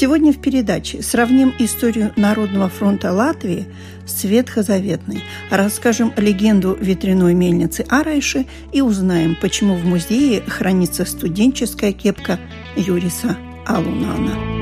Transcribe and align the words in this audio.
Сегодня 0.00 0.32
в 0.32 0.40
передаче 0.40 1.02
сравним 1.02 1.52
историю 1.58 2.12
Народного 2.14 2.68
фронта 2.68 3.12
Латвии 3.12 3.66
с 4.06 4.22
ветхозаветной, 4.22 5.24
расскажем 5.50 6.12
легенду 6.16 6.78
ветряной 6.80 7.34
мельницы 7.34 7.84
Арайши 7.88 8.46
и 8.72 8.80
узнаем, 8.80 9.36
почему 9.40 9.74
в 9.74 9.84
музее 9.84 10.42
хранится 10.42 11.04
студенческая 11.04 11.90
кепка 11.90 12.38
Юриса 12.76 13.36
Алунана. 13.66 14.57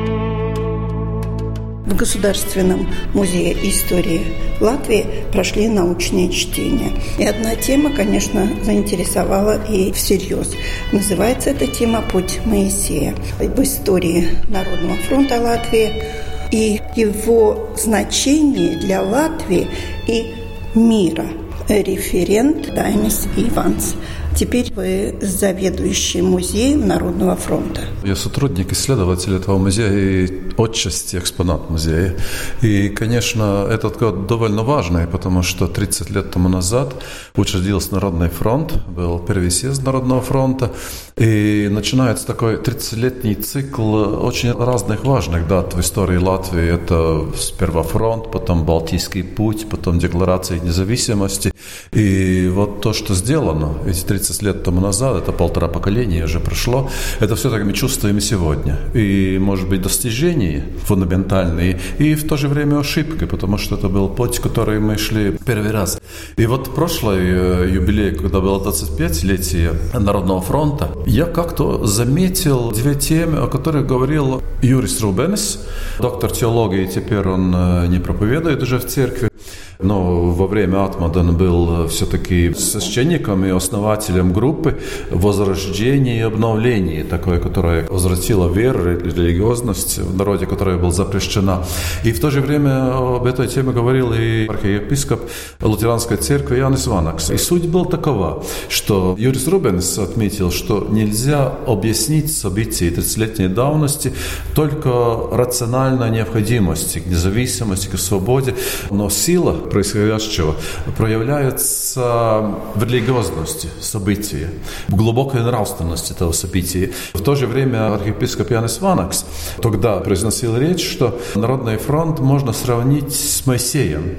В 1.86 1.94
Государственном 1.94 2.88
музее 3.14 3.56
истории 3.68 4.20
Латвии 4.60 5.06
прошли 5.30 5.68
научные 5.68 6.30
чтения. 6.30 6.90
И 7.16 7.24
одна 7.24 7.54
тема, 7.54 7.90
конечно, 7.90 8.48
заинтересовала 8.64 9.64
и 9.66 9.92
всерьез. 9.92 10.52
Называется 10.90 11.50
эта 11.50 11.68
тема 11.68 12.02
«Путь 12.02 12.40
Моисея». 12.44 13.14
В 13.38 13.62
истории 13.62 14.28
Народного 14.48 14.96
фронта 15.08 15.40
Латвии 15.40 16.02
и 16.50 16.80
его 16.96 17.68
значение 17.76 18.78
для 18.78 19.02
Латвии 19.02 19.68
и 20.08 20.34
мира. 20.74 21.26
Референт 21.68 22.74
Дайнис 22.74 23.26
Иванс. 23.36 23.94
Теперь 24.36 24.70
вы 24.74 25.14
заведующий 25.22 26.20
музеем 26.20 26.86
Народного 26.86 27.36
фронта. 27.36 27.80
Я 28.04 28.14
сотрудник 28.14 28.70
исследователь 28.70 29.34
этого 29.34 29.56
музея 29.56 29.90
и 29.90 30.30
отчасти 30.58 31.16
экспонат 31.16 31.70
музея. 31.70 32.14
И, 32.60 32.90
конечно, 32.90 33.66
этот 33.70 33.98
год 33.98 34.26
довольно 34.26 34.62
важный, 34.62 35.06
потому 35.06 35.42
что 35.42 35.66
30 35.66 36.10
лет 36.10 36.30
тому 36.30 36.50
назад 36.50 36.94
учредился 37.34 37.94
Народный 37.94 38.28
фронт, 38.28 38.74
был 38.88 39.18
первый 39.20 39.50
съезд 39.50 39.82
Народного 39.82 40.20
фронта, 40.20 40.70
и 41.16 41.68
начинается 41.70 42.26
такой 42.26 42.56
30-летний 42.56 43.36
цикл 43.36 43.94
очень 44.22 44.52
разных 44.52 45.04
важных 45.04 45.48
дат 45.48 45.74
в 45.74 45.80
истории 45.80 46.18
Латвии. 46.18 46.74
Это 46.74 47.24
сперва 47.38 47.82
фронт, 47.82 48.30
потом 48.30 48.66
Балтийский 48.66 49.24
путь, 49.24 49.66
потом 49.70 49.98
Декларация 49.98 50.60
независимости. 50.60 51.52
И 51.92 52.50
вот 52.52 52.82
то, 52.82 52.92
что 52.92 53.14
сделано 53.14 53.78
эти 53.86 54.02
30 54.02 54.25
лет 54.42 54.62
тому 54.62 54.80
назад, 54.80 55.22
это 55.22 55.32
полтора 55.32 55.68
поколения 55.68 56.24
уже 56.24 56.40
прошло, 56.40 56.90
это 57.20 57.34
все-таки 57.34 57.64
мы 57.64 57.72
чувствуем 57.72 58.20
сегодня. 58.20 58.78
И, 58.94 59.38
может 59.40 59.68
быть, 59.68 59.82
достижение 59.82 60.36
изменения 60.36 60.64
фундаментальные 60.84 61.78
и 61.98 62.14
в 62.14 62.26
то 62.26 62.36
же 62.36 62.48
время 62.48 62.78
ошибки, 62.78 63.26
потому 63.26 63.58
что 63.58 63.76
это 63.76 63.88
был 63.88 64.08
путь, 64.08 64.38
который 64.38 64.78
мы 64.80 64.98
шли 64.98 65.36
первый 65.46 65.70
раз. 65.70 65.98
И 66.36 66.46
вот 66.46 66.74
прошлый 66.74 67.20
э, 67.20 67.70
юбилей, 67.74 68.14
когда 68.14 68.40
было 68.40 68.58
25-летие 68.58 69.98
Народного 69.98 70.40
фронта, 70.40 70.90
я 71.06 71.24
как-то 71.24 71.86
заметил 71.86 72.70
две 72.72 72.94
темы, 72.94 73.38
о 73.38 73.46
которых 73.46 73.86
говорил 73.86 74.42
Юрис 74.62 75.00
Рубенс, 75.00 75.58
доктор 75.98 76.30
теологии, 76.30 76.86
теперь 76.86 77.28
он 77.28 77.54
э, 77.54 77.86
не 77.88 77.98
проповедует 77.98 78.62
уже 78.62 78.78
в 78.78 78.86
церкви. 78.86 79.28
Но 79.78 80.30
во 80.30 80.46
время 80.46 80.84
Атмадан 80.84 81.36
был 81.36 81.84
э, 81.84 81.88
все-таки 81.88 82.54
священником 82.54 83.44
и 83.44 83.50
основателем 83.50 84.32
группы 84.32 84.78
возрождения 85.10 86.18
и 86.18 86.22
обновления, 86.22 87.04
такой, 87.04 87.40
которая 87.40 87.86
возвратила 87.88 88.48
веру, 88.48 88.98
религиозность 88.98 89.98
в 89.98 90.16
народе, 90.16 90.46
которая 90.46 90.78
была 90.78 90.92
запрещена. 90.92 91.64
И 92.04 92.12
в 92.12 92.20
то 92.20 92.30
же 92.30 92.40
время 92.40 93.16
об 93.16 93.26
этой 93.26 93.48
теме 93.48 93.72
говорил 93.72 94.12
и 94.14 94.46
архиепископ 94.46 95.20
Лутеранской 95.60 96.16
церкви 96.16 96.58
Янис 96.58 96.86
Ванакс. 96.86 97.30
И 97.30 97.36
суть 97.36 97.68
была 97.68 97.84
такова, 97.84 98.44
что 98.68 99.14
Юрис 99.18 99.46
Рубенс 99.46 99.98
отметил, 99.98 100.50
что 100.50 100.86
нельзя 100.90 101.52
объяснить 101.66 102.34
события 102.34 102.88
30-летней 102.88 103.48
давности 103.48 104.12
только 104.54 104.90
рациональной 105.32 106.10
необходимости 106.10 107.00
к 107.00 107.06
независимости, 107.06 107.88
к 107.88 107.98
свободе, 107.98 108.54
но 108.90 109.10
сила 109.10 109.65
происходящего 109.66 110.56
проявляется 110.96 112.54
в 112.74 112.82
религиозности 112.82 113.68
события, 113.80 114.50
в 114.88 114.96
глубокой 114.96 115.42
нравственности 115.42 116.12
этого 116.12 116.32
события. 116.32 116.92
В 117.14 117.22
то 117.22 117.34
же 117.34 117.46
время 117.46 117.94
архиепископ 117.94 118.50
Янис 118.50 118.80
Ванакс 118.80 119.24
тогда 119.60 119.98
произносил 119.98 120.56
речь, 120.56 120.84
что 120.84 121.20
Народный 121.34 121.76
фронт 121.76 122.20
можно 122.20 122.52
сравнить 122.52 123.14
с 123.14 123.46
Моисеем. 123.46 124.16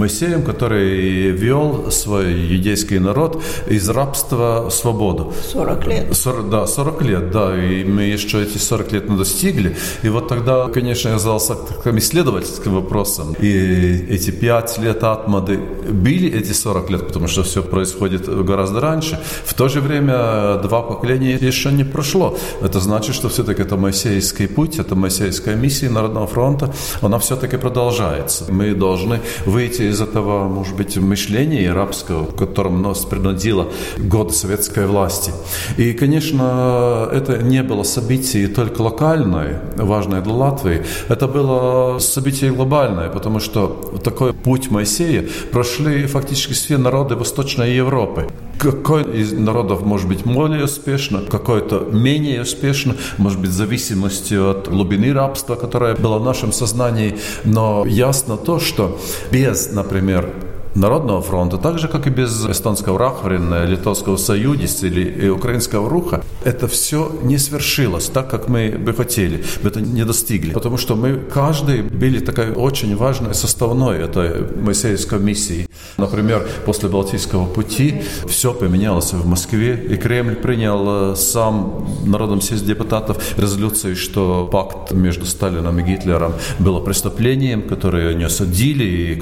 Моисеем, 0.00 0.42
который 0.42 1.30
вел 1.30 1.90
свой 1.90 2.32
еврейский 2.32 2.98
народ 2.98 3.42
из 3.68 3.88
рабства 3.88 4.68
в 4.68 4.70
свободу. 4.70 5.32
40 5.52 5.86
лет. 5.86 6.16
40, 6.16 6.50
да, 6.50 6.66
40 6.66 7.02
лет, 7.02 7.30
да. 7.30 7.54
И 7.56 7.84
мы 7.84 8.02
еще 8.02 8.42
эти 8.42 8.58
40 8.58 8.92
лет 8.92 9.08
не 9.10 9.16
достигли. 9.16 9.76
И 10.02 10.08
вот 10.08 10.28
тогда, 10.28 10.68
конечно, 10.68 11.10
я 11.10 11.18
задался 11.18 11.54
таким 11.54 11.98
исследовательским 11.98 12.74
вопросом. 12.74 13.36
И 13.40 14.06
эти 14.08 14.30
5 14.30 14.78
лет 14.78 15.04
Атмады 15.04 15.58
были 15.58 16.28
эти 16.40 16.52
40 16.52 16.90
лет, 16.90 17.06
потому 17.06 17.28
что 17.28 17.42
все 17.42 17.62
происходит 17.62 18.28
гораздо 18.46 18.80
раньше. 18.80 19.18
В 19.44 19.54
то 19.54 19.68
же 19.68 19.80
время 19.80 20.56
два 20.62 20.82
поколения 20.82 21.38
еще 21.40 21.72
не 21.72 21.84
прошло. 21.84 22.38
Это 22.62 22.80
значит, 22.80 23.14
что 23.14 23.28
все-таки 23.28 23.62
это 23.62 23.76
Моисейский 23.76 24.48
путь, 24.48 24.78
это 24.78 24.94
Моисейская 24.94 25.56
миссия 25.56 25.90
Народного 25.90 26.26
фронта, 26.26 26.72
она 27.02 27.18
все-таки 27.18 27.56
продолжается. 27.56 28.44
Мы 28.48 28.74
должны 28.74 29.20
выйти 29.46 29.89
из 29.90 30.00
этого, 30.00 30.48
может 30.48 30.76
быть, 30.76 30.96
мышления 30.96 31.72
рабского, 31.72 32.24
в 32.24 32.36
котором 32.36 32.82
нас 32.82 33.04
принудило 33.04 33.68
годы 33.98 34.32
советской 34.32 34.86
власти. 34.86 35.32
И, 35.76 35.92
конечно, 35.92 37.08
это 37.12 37.38
не 37.42 37.62
было 37.62 37.82
событие 37.82 38.48
только 38.48 38.82
локальное, 38.82 39.62
важное 39.76 40.20
для 40.20 40.32
Латвии. 40.32 40.84
Это 41.08 41.26
было 41.26 41.98
событие 41.98 42.52
глобальное, 42.52 43.08
потому 43.08 43.40
что 43.40 44.00
такой 44.02 44.32
путь 44.32 44.70
Моисея 44.70 45.28
прошли 45.52 46.06
фактически 46.06 46.52
все 46.52 46.78
народы 46.78 47.16
Восточной 47.16 47.74
Европы. 47.74 48.28
Какой 48.58 49.04
из 49.18 49.32
народов 49.32 49.82
может 49.82 50.06
быть 50.06 50.22
более 50.24 50.64
успешно, 50.64 51.22
какой-то 51.22 51.88
менее 51.90 52.42
успешно, 52.42 52.94
может 53.16 53.40
быть, 53.40 53.50
в 53.50 53.54
зависимости 53.54 54.34
от 54.34 54.68
глубины 54.68 55.14
рабства, 55.14 55.54
которое 55.54 55.94
было 55.94 56.18
в 56.18 56.24
нашем 56.24 56.52
сознании. 56.52 57.16
Но 57.44 57.86
ясно 57.86 58.36
то, 58.36 58.60
что 58.60 58.98
без, 59.30 59.69
например, 59.72 60.32
Народного 60.74 61.20
фронта, 61.20 61.56
так 61.56 61.78
же, 61.78 61.88
как 61.88 62.06
и 62.06 62.10
без 62.10 62.46
эстонского 62.46 62.98
Рахварина, 62.98 63.64
Литовского 63.64 64.16
Союза 64.16 64.86
или 64.86 65.28
украинского 65.28 65.88
Руха, 65.88 66.22
это 66.44 66.68
все 66.68 67.12
не 67.22 67.38
свершилось 67.38 68.06
так, 68.06 68.30
как 68.30 68.48
мы 68.48 68.70
бы 68.70 68.92
хотели, 68.92 69.44
мы 69.62 69.70
это 69.70 69.80
не 69.80 70.04
достигли. 70.04 70.52
Потому 70.52 70.76
что 70.76 70.96
мы, 70.96 71.16
каждый, 71.16 71.82
были 71.82 72.20
такой 72.20 72.52
очень 72.52 72.96
важной 72.96 73.34
составной 73.34 73.98
этой 73.98 74.56
Моисеевской 74.56 75.18
миссии. 75.18 75.68
Например, 75.96 76.46
после 76.64 76.88
Балтийского 76.88 77.46
пути 77.46 78.02
все 78.28 78.52
поменялось 78.52 79.12
в 79.12 79.26
Москве, 79.26 79.74
и 79.90 79.96
Кремль 79.96 80.36
принял 80.36 81.12
э, 81.12 81.16
сам 81.16 81.88
Народом 82.04 82.40
съезд 82.40 82.64
депутатов 82.64 83.38
резолюцию, 83.38 83.96
что 83.96 84.48
пакт 84.50 84.92
между 84.92 85.26
Сталином 85.26 85.78
и 85.78 85.82
Гитлером 85.82 86.34
было 86.58 86.80
преступлением, 86.80 87.62
которое 87.62 88.10
они 88.10 88.24
осудили, 88.24 88.84
и 88.84 89.14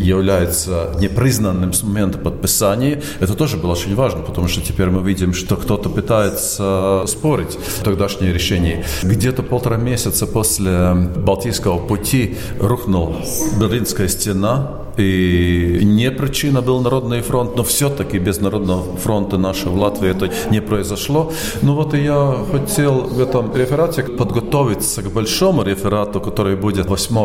является 0.00 0.67
является 0.67 0.67
непризнанным 1.00 1.72
с 1.72 1.82
момента 1.82 2.18
подписания, 2.18 3.02
это 3.20 3.34
тоже 3.34 3.56
было 3.56 3.72
очень 3.72 3.94
важно, 3.94 4.22
потому 4.22 4.48
что 4.48 4.60
теперь 4.60 4.90
мы 4.90 5.02
видим, 5.02 5.34
что 5.34 5.56
кто-то 5.56 5.88
пытается 5.88 7.04
спорить 7.06 7.58
тогдашнее 7.82 8.32
решение. 8.32 8.84
Где-то 9.02 9.42
полтора 9.42 9.76
месяца 9.76 10.26
после 10.26 10.92
Балтийского 11.16 11.78
пути 11.78 12.36
рухнул 12.60 13.16
Берлинская 13.60 14.08
стена, 14.08 14.87
и 14.98 15.80
не 15.84 16.10
причина 16.10 16.62
был 16.62 16.80
Народный 16.80 17.20
фронт, 17.20 17.56
но 17.56 17.62
все-таки 17.62 18.18
без 18.18 18.40
Народного 18.40 18.96
фронта 18.96 19.38
нашего 19.38 19.72
в 19.72 19.80
Латвии 19.80 20.10
это 20.10 20.30
не 20.50 20.60
произошло. 20.60 21.32
Ну 21.62 21.74
вот 21.74 21.94
и 21.94 21.98
я 22.02 22.36
хотел 22.50 23.00
в 23.00 23.20
этом 23.20 23.54
реферате 23.54 24.02
подготовиться 24.02 25.02
к 25.02 25.12
большому 25.12 25.62
реферату, 25.62 26.20
который 26.20 26.56
будет 26.56 26.86
8 26.86 27.16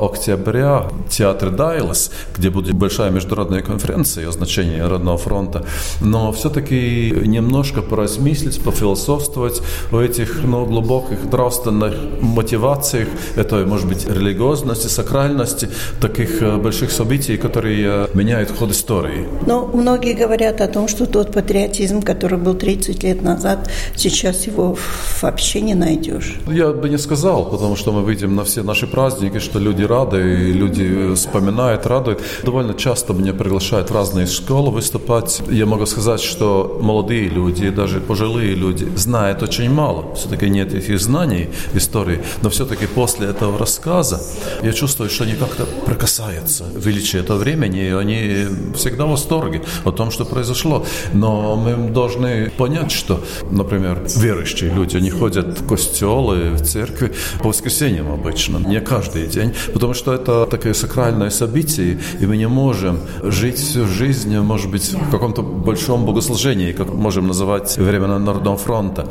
октября 0.00 0.88
в 1.06 1.10
театре 1.10 1.50
Дайлас, 1.50 2.10
где 2.36 2.50
будет 2.50 2.74
большая 2.74 3.10
международная 3.10 3.62
конференция 3.62 4.28
о 4.28 4.32
значении 4.32 4.80
Народного 4.80 5.18
фронта. 5.18 5.64
Но 6.00 6.32
все-таки 6.32 7.12
немножко 7.26 7.82
поразмыслить, 7.82 8.62
пофилософствовать 8.62 9.62
о 9.92 10.00
этих 10.00 10.42
ну, 10.44 10.66
глубоких 10.66 11.24
нравственных 11.32 11.94
мотивациях, 12.20 13.08
это 13.36 13.64
может 13.66 13.86
быть 13.88 14.06
религиозности, 14.08 14.88
сакральности 14.88 15.68
таких 16.00 16.42
э, 16.42 16.56
больших 16.56 16.87
больших 16.88 16.92
событий, 16.92 17.36
которые 17.36 18.08
меняют 18.14 18.50
ход 18.58 18.70
истории. 18.70 19.26
Но 19.46 19.66
многие 19.74 20.14
говорят 20.14 20.60
о 20.60 20.66
том, 20.66 20.88
что 20.88 21.06
тот 21.06 21.32
патриотизм, 21.32 22.02
который 22.02 22.38
был 22.38 22.54
30 22.54 23.04
лет 23.04 23.22
назад, 23.22 23.70
сейчас 23.96 24.46
его 24.46 24.76
вообще 25.22 25.60
не 25.60 25.74
найдешь. 25.74 26.34
Я 26.46 26.72
бы 26.72 26.88
не 26.88 26.98
сказал, 26.98 27.50
потому 27.50 27.76
что 27.76 27.92
мы 27.92 28.10
видим 28.10 28.36
на 28.36 28.42
все 28.44 28.62
наши 28.62 28.86
праздники, 28.86 29.40
что 29.40 29.60
люди 29.60 29.86
рады, 29.86 30.18
и 30.18 30.52
люди 30.52 31.14
вспоминают, 31.14 31.86
радуют. 31.86 32.20
Довольно 32.44 32.74
часто 32.74 33.12
меня 33.12 33.32
приглашают 33.32 33.90
в 33.90 33.94
разные 33.94 34.26
школы 34.26 34.70
выступать. 34.70 35.42
Я 35.50 35.66
могу 35.66 35.86
сказать, 35.86 36.20
что 36.20 36.78
молодые 36.82 37.28
люди, 37.28 37.70
даже 37.70 38.00
пожилые 38.00 38.54
люди 38.54 38.86
знают 38.96 39.42
очень 39.42 39.70
мало. 39.70 40.04
Все-таки 40.14 40.50
нет 40.50 40.74
этих 40.74 41.00
знаний 41.00 41.48
истории. 41.74 42.20
Но 42.42 42.48
все-таки 42.48 42.86
после 42.86 43.26
этого 43.26 43.58
рассказа 43.58 44.20
я 44.62 44.72
чувствую, 44.72 45.10
что 45.10 45.24
они 45.24 45.34
как-то 45.34 45.66
прикасаются 45.86 46.64
величие 46.78 47.22
этого 47.22 47.38
времени, 47.38 47.88
и 47.88 47.90
они 47.90 48.46
всегда 48.74 49.06
в 49.06 49.10
восторге 49.10 49.62
о 49.84 49.92
том, 49.92 50.10
что 50.10 50.24
произошло. 50.24 50.84
Но 51.12 51.56
мы 51.56 51.90
должны 51.90 52.50
понять, 52.50 52.92
что, 52.92 53.20
например, 53.50 54.02
верующие 54.16 54.70
люди, 54.70 54.96
они 54.96 55.10
ходят 55.10 55.60
в 55.60 55.66
костелы, 55.66 56.50
в 56.52 56.62
церкви 56.62 57.12
по 57.40 57.48
воскресеньям 57.48 58.12
обычно, 58.12 58.58
не 58.58 58.80
каждый 58.80 59.26
день, 59.26 59.52
потому 59.72 59.94
что 59.94 60.12
это 60.12 60.46
такое 60.46 60.74
сакральное 60.74 61.30
событие, 61.30 61.98
и 62.20 62.26
мы 62.26 62.36
не 62.36 62.48
можем 62.48 63.00
жить 63.22 63.58
всю 63.58 63.86
жизнь, 63.86 64.36
может 64.38 64.70
быть, 64.70 64.92
в 64.92 65.10
каком-то 65.10 65.42
большом 65.42 66.04
богослужении, 66.06 66.72
как 66.72 66.88
можем 66.94 67.26
называть 67.26 67.76
времена 67.78 68.18
Народного 68.18 68.56
фронта. 68.56 69.08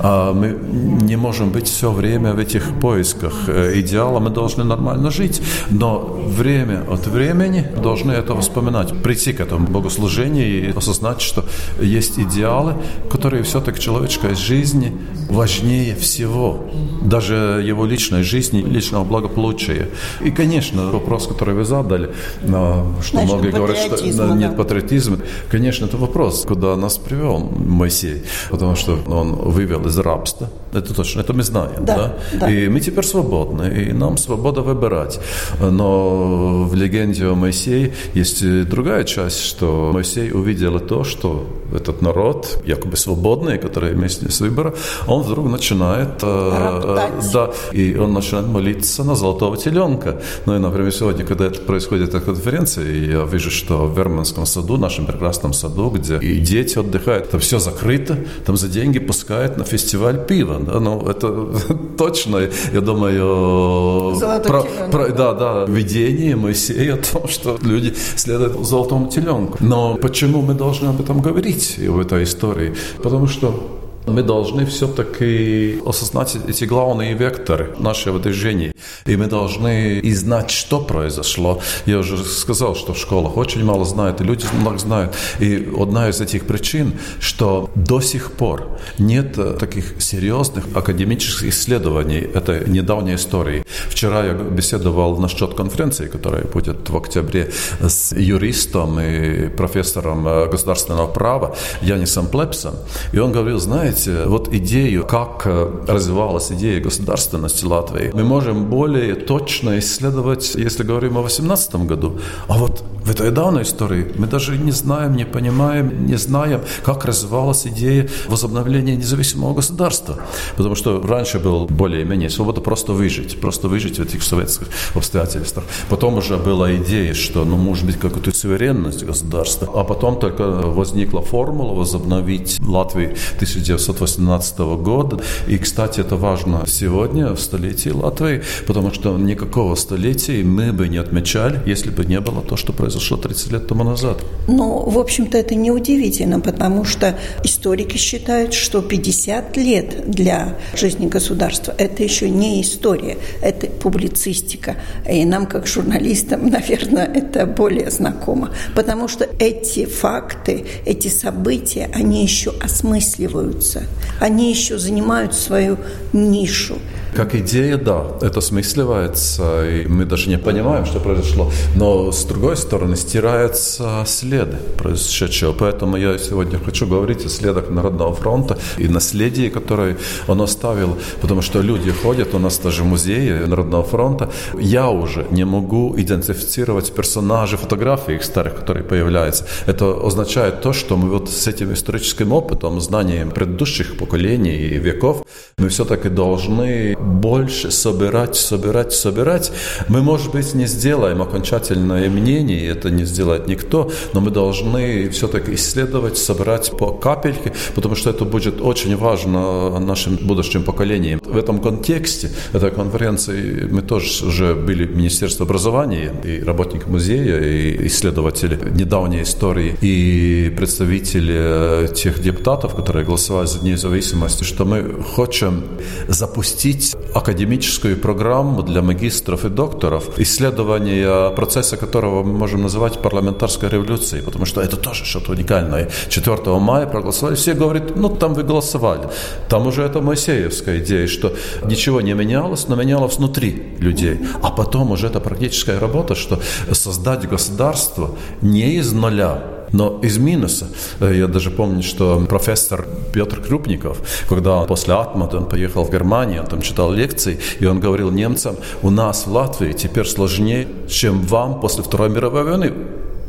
А 0.00 0.32
мы 0.32 0.56
не 1.04 1.16
можем 1.16 1.50
быть 1.50 1.68
все 1.68 1.90
время 1.90 2.32
в 2.32 2.38
этих 2.38 2.80
поисках 2.80 3.48
идеала, 3.48 4.20
мы 4.20 4.30
должны 4.30 4.64
нормально 4.64 5.10
жить, 5.10 5.42
но 5.70 5.98
время 6.26 6.84
от 6.88 7.06
времени 7.10 7.66
должны 7.82 8.12
это 8.12 8.34
вспоминать, 8.40 9.02
прийти 9.02 9.32
к 9.32 9.40
этому 9.40 9.66
богослужению 9.66 10.68
и 10.68 10.72
осознать, 10.76 11.20
что 11.20 11.44
есть 11.80 12.18
идеалы, 12.18 12.74
которые 13.10 13.42
все-таки 13.42 13.80
человеческой 13.80 14.34
жизни 14.34 14.92
важнее 15.28 15.94
всего, 15.94 16.70
даже 17.02 17.62
его 17.66 17.86
личной 17.86 18.22
жизни, 18.22 18.62
личного 18.62 19.04
благополучия. 19.04 19.88
И, 20.20 20.30
конечно, 20.30 20.90
вопрос, 20.90 21.26
который 21.26 21.54
вы 21.54 21.64
задали, 21.64 22.10
что 22.42 23.00
Значит, 23.12 23.30
многие 23.32 23.50
говорят, 23.50 23.76
что 23.76 24.16
да, 24.16 24.34
нет 24.34 24.56
патриотизма, 24.56 25.18
конечно, 25.50 25.86
это 25.86 25.96
вопрос, 25.96 26.44
куда 26.46 26.76
нас 26.76 26.98
привел 26.98 27.38
Моисей, 27.40 28.22
потому 28.50 28.76
что 28.76 28.98
он 29.06 29.34
вывел 29.34 29.86
из 29.86 29.98
рабства, 29.98 30.48
это 30.72 30.94
точно, 30.94 31.20
это 31.20 31.32
мы 31.32 31.42
знаем, 31.42 31.84
да, 31.84 31.96
да? 31.96 32.16
да. 32.40 32.50
И 32.50 32.68
мы 32.68 32.80
теперь 32.80 33.04
свободны, 33.04 33.88
и 33.88 33.92
нам 33.92 34.16
свобода 34.16 34.62
выбирать. 34.62 35.20
Но 35.60 36.64
в 36.64 36.74
легенде 36.74 37.26
о 37.26 37.34
Моисее 37.34 37.92
есть 38.14 38.68
другая 38.68 39.04
часть, 39.04 39.44
что 39.44 39.90
Моисей 39.92 40.32
увидел 40.32 40.80
то, 40.80 41.04
что 41.04 41.46
этот 41.74 42.02
народ, 42.02 42.62
якобы 42.64 42.96
свободный, 42.96 43.58
который 43.58 43.94
вместе 43.94 44.30
с 44.30 44.40
выбора, 44.40 44.74
он 45.06 45.22
вдруг 45.22 45.48
начинает, 45.48 46.22
э, 46.22 47.10
да, 47.32 47.50
и 47.72 47.96
он 47.96 48.12
начинает 48.12 48.46
молиться 48.46 49.04
на 49.04 49.14
золотого 49.14 49.56
теленка. 49.56 50.20
Ну 50.46 50.56
и, 50.56 50.58
например, 50.58 50.92
сегодня, 50.92 51.24
когда 51.24 51.46
это 51.46 51.60
происходит 51.60 52.12
на 52.12 52.20
конференции, 52.20 53.12
я 53.12 53.24
вижу, 53.24 53.50
что 53.50 53.86
в 53.86 53.96
Верманском 53.96 54.46
саду, 54.46 54.76
нашем 54.76 55.06
прекрасном 55.06 55.52
саду, 55.52 55.90
где 55.90 56.18
и 56.18 56.38
дети 56.38 56.78
отдыхают, 56.78 57.30
там 57.30 57.40
все 57.40 57.58
закрыто, 57.58 58.18
там 58.44 58.56
за 58.56 58.68
деньги 58.68 58.98
пускают 58.98 59.56
на 59.56 59.64
фестиваль 59.64 60.26
пива. 60.26 60.59
Да? 60.64 60.80
Ну, 60.80 61.06
это 61.08 61.48
точно, 61.98 62.48
я 62.72 62.80
думаю, 62.80 64.16
про, 64.46 64.62
про, 64.90 65.08
да, 65.08 65.34
да, 65.34 65.64
видение 65.66 66.36
Моисея 66.36 66.94
о 66.94 66.96
том, 66.98 67.28
что 67.28 67.58
люди 67.62 67.94
следуют 68.16 68.66
золотому 68.66 69.08
теленку. 69.08 69.58
Но 69.60 69.96
почему 69.96 70.42
мы 70.42 70.54
должны 70.54 70.88
об 70.88 71.00
этом 71.00 71.20
говорить 71.20 71.78
в 71.78 71.98
этой 71.98 72.24
истории? 72.24 72.74
Потому 73.02 73.26
что 73.26 73.80
мы 74.06 74.22
должны 74.22 74.66
все-таки 74.66 75.80
осознать 75.86 76.36
эти 76.48 76.64
главные 76.64 77.14
векторы 77.14 77.74
нашего 77.78 78.18
движения. 78.18 78.72
И 79.06 79.16
мы 79.16 79.26
должны 79.26 79.98
и 79.98 80.12
знать, 80.14 80.50
что 80.50 80.80
произошло. 80.80 81.60
Я 81.86 81.98
уже 81.98 82.16
сказал, 82.24 82.74
что 82.74 82.94
в 82.94 82.98
школах 82.98 83.36
очень 83.36 83.64
мало 83.64 83.84
знают, 83.84 84.20
и 84.20 84.24
люди 84.24 84.46
много 84.52 84.78
знают. 84.78 85.14
И 85.38 85.68
одна 85.78 86.08
из 86.08 86.20
этих 86.20 86.46
причин, 86.46 86.94
что 87.20 87.70
до 87.74 88.00
сих 88.00 88.32
пор 88.32 88.78
нет 88.98 89.58
таких 89.58 90.00
серьезных 90.02 90.64
академических 90.74 91.48
исследований 91.48 92.18
этой 92.18 92.68
недавней 92.68 93.14
истории. 93.14 93.64
Вчера 93.88 94.24
я 94.24 94.34
беседовал 94.34 95.18
насчет 95.18 95.54
конференции, 95.54 96.08
которая 96.08 96.44
будет 96.44 96.88
в 96.88 96.96
октябре 96.96 97.50
с 97.80 98.12
юристом 98.12 99.00
и 99.00 99.48
профессором 99.48 100.24
государственного 100.50 101.06
права 101.06 101.56
Янисом 101.82 102.26
Плепсом. 102.28 102.74
И 103.12 103.18
он 103.18 103.32
говорил, 103.32 103.58
знаете, 103.58 104.24
вот 104.26 104.52
идею, 104.54 105.06
как 105.06 105.42
э, 105.44 105.70
развивалась 105.86 106.52
идея 106.52 106.80
государственности 106.80 107.64
Латвии, 107.64 108.10
мы 108.14 108.24
можем 108.24 108.69
более 108.70 109.14
точно 109.14 109.78
исследовать, 109.78 110.54
если 110.54 110.84
говорим 110.84 111.18
о 111.18 111.22
18 111.22 111.74
году. 111.86 112.18
А 112.48 112.56
вот 112.56 112.84
в 113.04 113.10
этой 113.10 113.30
давней 113.30 113.62
истории 113.62 114.12
мы 114.16 114.26
даже 114.26 114.56
не 114.56 114.72
знаем, 114.72 115.16
не 115.16 115.24
понимаем, 115.24 116.06
не 116.06 116.16
знаем, 116.16 116.60
как 116.84 117.04
развивалась 117.04 117.66
идея 117.66 118.08
возобновления 118.28 118.96
независимого 118.96 119.54
государства. 119.54 120.16
Потому 120.56 120.74
что 120.74 121.00
раньше 121.02 121.38
был 121.38 121.66
более-менее 121.66 122.30
свобода 122.30 122.60
просто 122.60 122.92
выжить, 122.92 123.40
просто 123.40 123.68
выжить 123.68 123.98
в 123.98 124.02
этих 124.02 124.22
советских 124.22 124.68
обстоятельствах. 124.94 125.64
Потом 125.88 126.18
уже 126.18 126.36
была 126.36 126.76
идея, 126.76 127.14
что 127.14 127.44
ну, 127.44 127.56
может 127.56 127.86
быть 127.86 127.98
какая-то 127.98 128.36
суверенность 128.36 129.04
государства. 129.04 129.68
А 129.74 129.84
потом 129.84 130.18
только 130.18 130.44
возникла 130.44 131.22
формула 131.22 131.74
возобновить 131.74 132.60
Латвию 132.60 133.16
1918 133.36 134.58
года. 134.58 135.20
И, 135.48 135.58
кстати, 135.58 136.00
это 136.00 136.16
важно 136.16 136.64
сегодня, 136.66 137.34
в 137.34 137.40
столетии 137.40 137.90
Латвии, 137.90 138.42
потому 138.66 138.92
что 138.92 139.16
никакого 139.18 139.74
столетия 139.74 140.42
мы 140.42 140.72
бы 140.72 140.88
не 140.88 140.98
отмечали, 140.98 141.60
если 141.66 141.90
бы 141.90 142.04
не 142.04 142.20
было 142.20 142.42
то, 142.42 142.56
что 142.56 142.72
произошло 142.72 143.00
произошло 143.00 143.16
30 143.16 143.52
лет 143.52 143.66
тому 143.66 143.84
назад. 143.84 144.18
Ну, 144.48 144.90
в 144.90 144.98
общем-то, 144.98 145.38
это 145.38 145.54
неудивительно, 145.54 146.40
потому 146.40 146.84
что 146.84 147.14
историки 147.44 147.96
считают, 147.96 148.52
что 148.52 148.82
50 148.82 149.56
лет 149.56 150.10
для 150.10 150.56
жизни 150.74 151.08
государства– 151.08 151.74
это 151.78 152.02
еще 152.02 152.28
не 152.28 152.60
история, 152.60 153.16
это 153.42 153.66
публицистика. 153.66 154.76
И 155.08 155.24
нам, 155.24 155.46
как 155.46 155.66
журналистам, 155.66 156.46
наверное, 156.50 157.06
это 157.06 157.46
более 157.46 157.90
знакомо, 157.90 158.50
потому 158.74 159.08
что 159.08 159.26
эти 159.38 159.86
факты, 159.86 160.64
эти 160.86 161.08
события, 161.08 161.90
они 161.94 162.22
еще 162.22 162.52
осмысливаются, 162.60 163.82
они 164.20 164.50
еще 164.50 164.78
занимают 164.78 165.34
свою 165.34 165.78
нишу. 166.12 166.78
Как 167.14 167.34
идея, 167.34 167.76
да, 167.76 168.04
это 168.20 168.40
смысливается, 168.40 169.68
и 169.68 169.86
мы 169.86 170.04
даже 170.04 170.28
не 170.28 170.38
понимаем, 170.38 170.86
что 170.86 171.00
произошло. 171.00 171.50
Но, 171.74 172.12
с 172.12 172.24
другой 172.24 172.56
стороны, 172.56 172.96
стираются 172.96 174.04
следы 174.06 174.58
произошедшего. 174.78 175.52
Поэтому 175.52 175.96
я 175.96 176.18
сегодня 176.18 176.58
хочу 176.58 176.86
говорить 176.86 177.26
о 177.26 177.28
следах 177.28 177.68
Народного 177.68 178.14
фронта 178.14 178.58
и 178.78 178.88
наследии, 178.88 179.48
которое 179.48 179.96
он 180.28 180.40
оставил. 180.40 180.96
Потому 181.20 181.42
что 181.42 181.60
люди 181.60 181.90
ходят, 181.90 182.34
у 182.34 182.38
нас 182.38 182.58
даже 182.58 182.84
музеи 182.84 183.44
Народного 183.46 183.82
фронта. 183.82 184.30
Я 184.58 184.88
уже 184.88 185.26
не 185.30 185.44
могу 185.44 185.94
идентифицировать 185.96 186.92
персонажи, 186.94 187.56
фотографии 187.56 188.14
их 188.14 188.22
старых, 188.22 188.54
которые 188.54 188.84
появляются. 188.84 189.44
Это 189.66 190.06
означает 190.06 190.60
то, 190.60 190.72
что 190.72 190.96
мы 190.96 191.08
вот 191.10 191.28
с 191.28 191.46
этим 191.48 191.72
историческим 191.72 192.32
опытом, 192.32 192.80
знанием 192.80 193.30
предыдущих 193.30 193.96
поколений 193.98 194.56
и 194.56 194.78
веков, 194.78 195.24
мы 195.58 195.68
все-таки 195.68 196.08
должны 196.08 196.96
больше 197.00 197.70
собирать, 197.70 198.36
собирать, 198.36 198.92
собирать. 198.92 199.52
Мы, 199.88 200.02
может 200.02 200.32
быть, 200.32 200.54
не 200.54 200.66
сделаем 200.66 201.22
окончательное 201.22 202.08
мнение, 202.08 202.68
это 202.68 202.90
не 202.90 203.04
сделает 203.04 203.48
никто, 203.48 203.90
но 204.12 204.20
мы 204.20 204.30
должны 204.30 205.08
все-таки 205.10 205.54
исследовать, 205.54 206.18
собрать 206.18 206.70
по 206.78 206.92
капельке, 206.92 207.52
потому 207.74 207.94
что 207.96 208.10
это 208.10 208.24
будет 208.24 208.60
очень 208.60 208.96
важно 208.96 209.78
нашим 209.80 210.16
будущим 210.16 210.62
поколениям. 210.62 211.20
В 211.24 211.36
этом 211.36 211.60
контексте 211.60 212.30
этой 212.52 212.70
конференции 212.70 213.68
мы 213.70 213.82
тоже 213.82 214.26
уже 214.26 214.54
были 214.54 214.84
в 214.84 214.96
Министерстве 214.96 215.44
образования, 215.44 216.12
и 216.24 216.42
работники 216.42 216.84
музея, 216.86 217.38
и 217.40 217.86
исследователи 217.86 218.58
недавней 218.70 219.22
истории, 219.22 219.76
и 219.80 220.52
представители 220.56 221.88
тех 221.94 222.20
депутатов, 222.20 222.74
которые 222.74 223.04
голосовали 223.04 223.46
за 223.46 223.64
независимость, 223.64 224.44
что 224.44 224.64
мы 224.64 225.02
хотим 225.16 225.64
запустить 226.08 226.89
академическую 227.14 227.96
программу 227.96 228.62
для 228.62 228.82
магистров 228.82 229.44
и 229.44 229.48
докторов, 229.48 230.18
исследование 230.18 231.30
процесса 231.30 231.76
которого 231.76 232.22
мы 232.22 232.32
можем 232.32 232.62
называть 232.62 232.98
парламентарской 232.98 233.68
революцией, 233.68 234.22
потому 234.22 234.46
что 234.46 234.60
это 234.60 234.76
тоже 234.76 235.04
что-то 235.04 235.32
уникальное. 235.32 235.90
4 236.08 236.58
мая 236.58 236.86
проголосовали, 236.86 237.34
все 237.34 237.54
говорят, 237.54 237.96
ну 237.96 238.08
там 238.08 238.34
вы 238.34 238.42
голосовали. 238.42 239.08
Там 239.48 239.66
уже 239.66 239.82
это 239.82 240.00
Моисеевская 240.00 240.78
идея, 240.78 241.06
что 241.06 241.32
ничего 241.64 242.00
не 242.00 242.14
менялось, 242.14 242.68
но 242.68 242.76
менялось 242.76 243.18
внутри 243.18 243.76
людей. 243.78 244.18
А 244.42 244.50
потом 244.50 244.90
уже 244.92 245.06
это 245.06 245.20
практическая 245.20 245.78
работа, 245.78 246.14
что 246.14 246.40
создать 246.72 247.28
государство 247.28 248.10
не 248.42 248.76
из 248.76 248.92
нуля, 248.92 249.42
но 249.72 250.00
из 250.02 250.18
минуса. 250.18 250.68
Э, 251.00 251.14
я 251.16 251.26
даже 251.26 251.50
помню, 251.50 251.82
что 251.82 252.24
профессор 252.28 252.86
Петр 253.12 253.40
Крупников, 253.40 253.98
когда 254.28 254.62
после 254.62 254.94
Атмата 254.94 255.36
он 255.38 255.46
поехал 255.46 255.84
в 255.84 255.90
Германию, 255.90 256.42
он 256.42 256.46
там 256.46 256.60
читал 256.60 256.92
лекции, 256.92 257.38
и 257.60 257.66
он 257.66 257.80
говорил 257.80 258.10
немцам, 258.10 258.56
у 258.82 258.90
нас 258.90 259.26
в 259.26 259.32
Латвии 259.32 259.72
теперь 259.72 260.06
сложнее, 260.06 260.68
чем 260.88 261.22
вам 261.22 261.60
после 261.60 261.82
Второй 261.82 262.10
мировой 262.10 262.44
войны. 262.44 262.72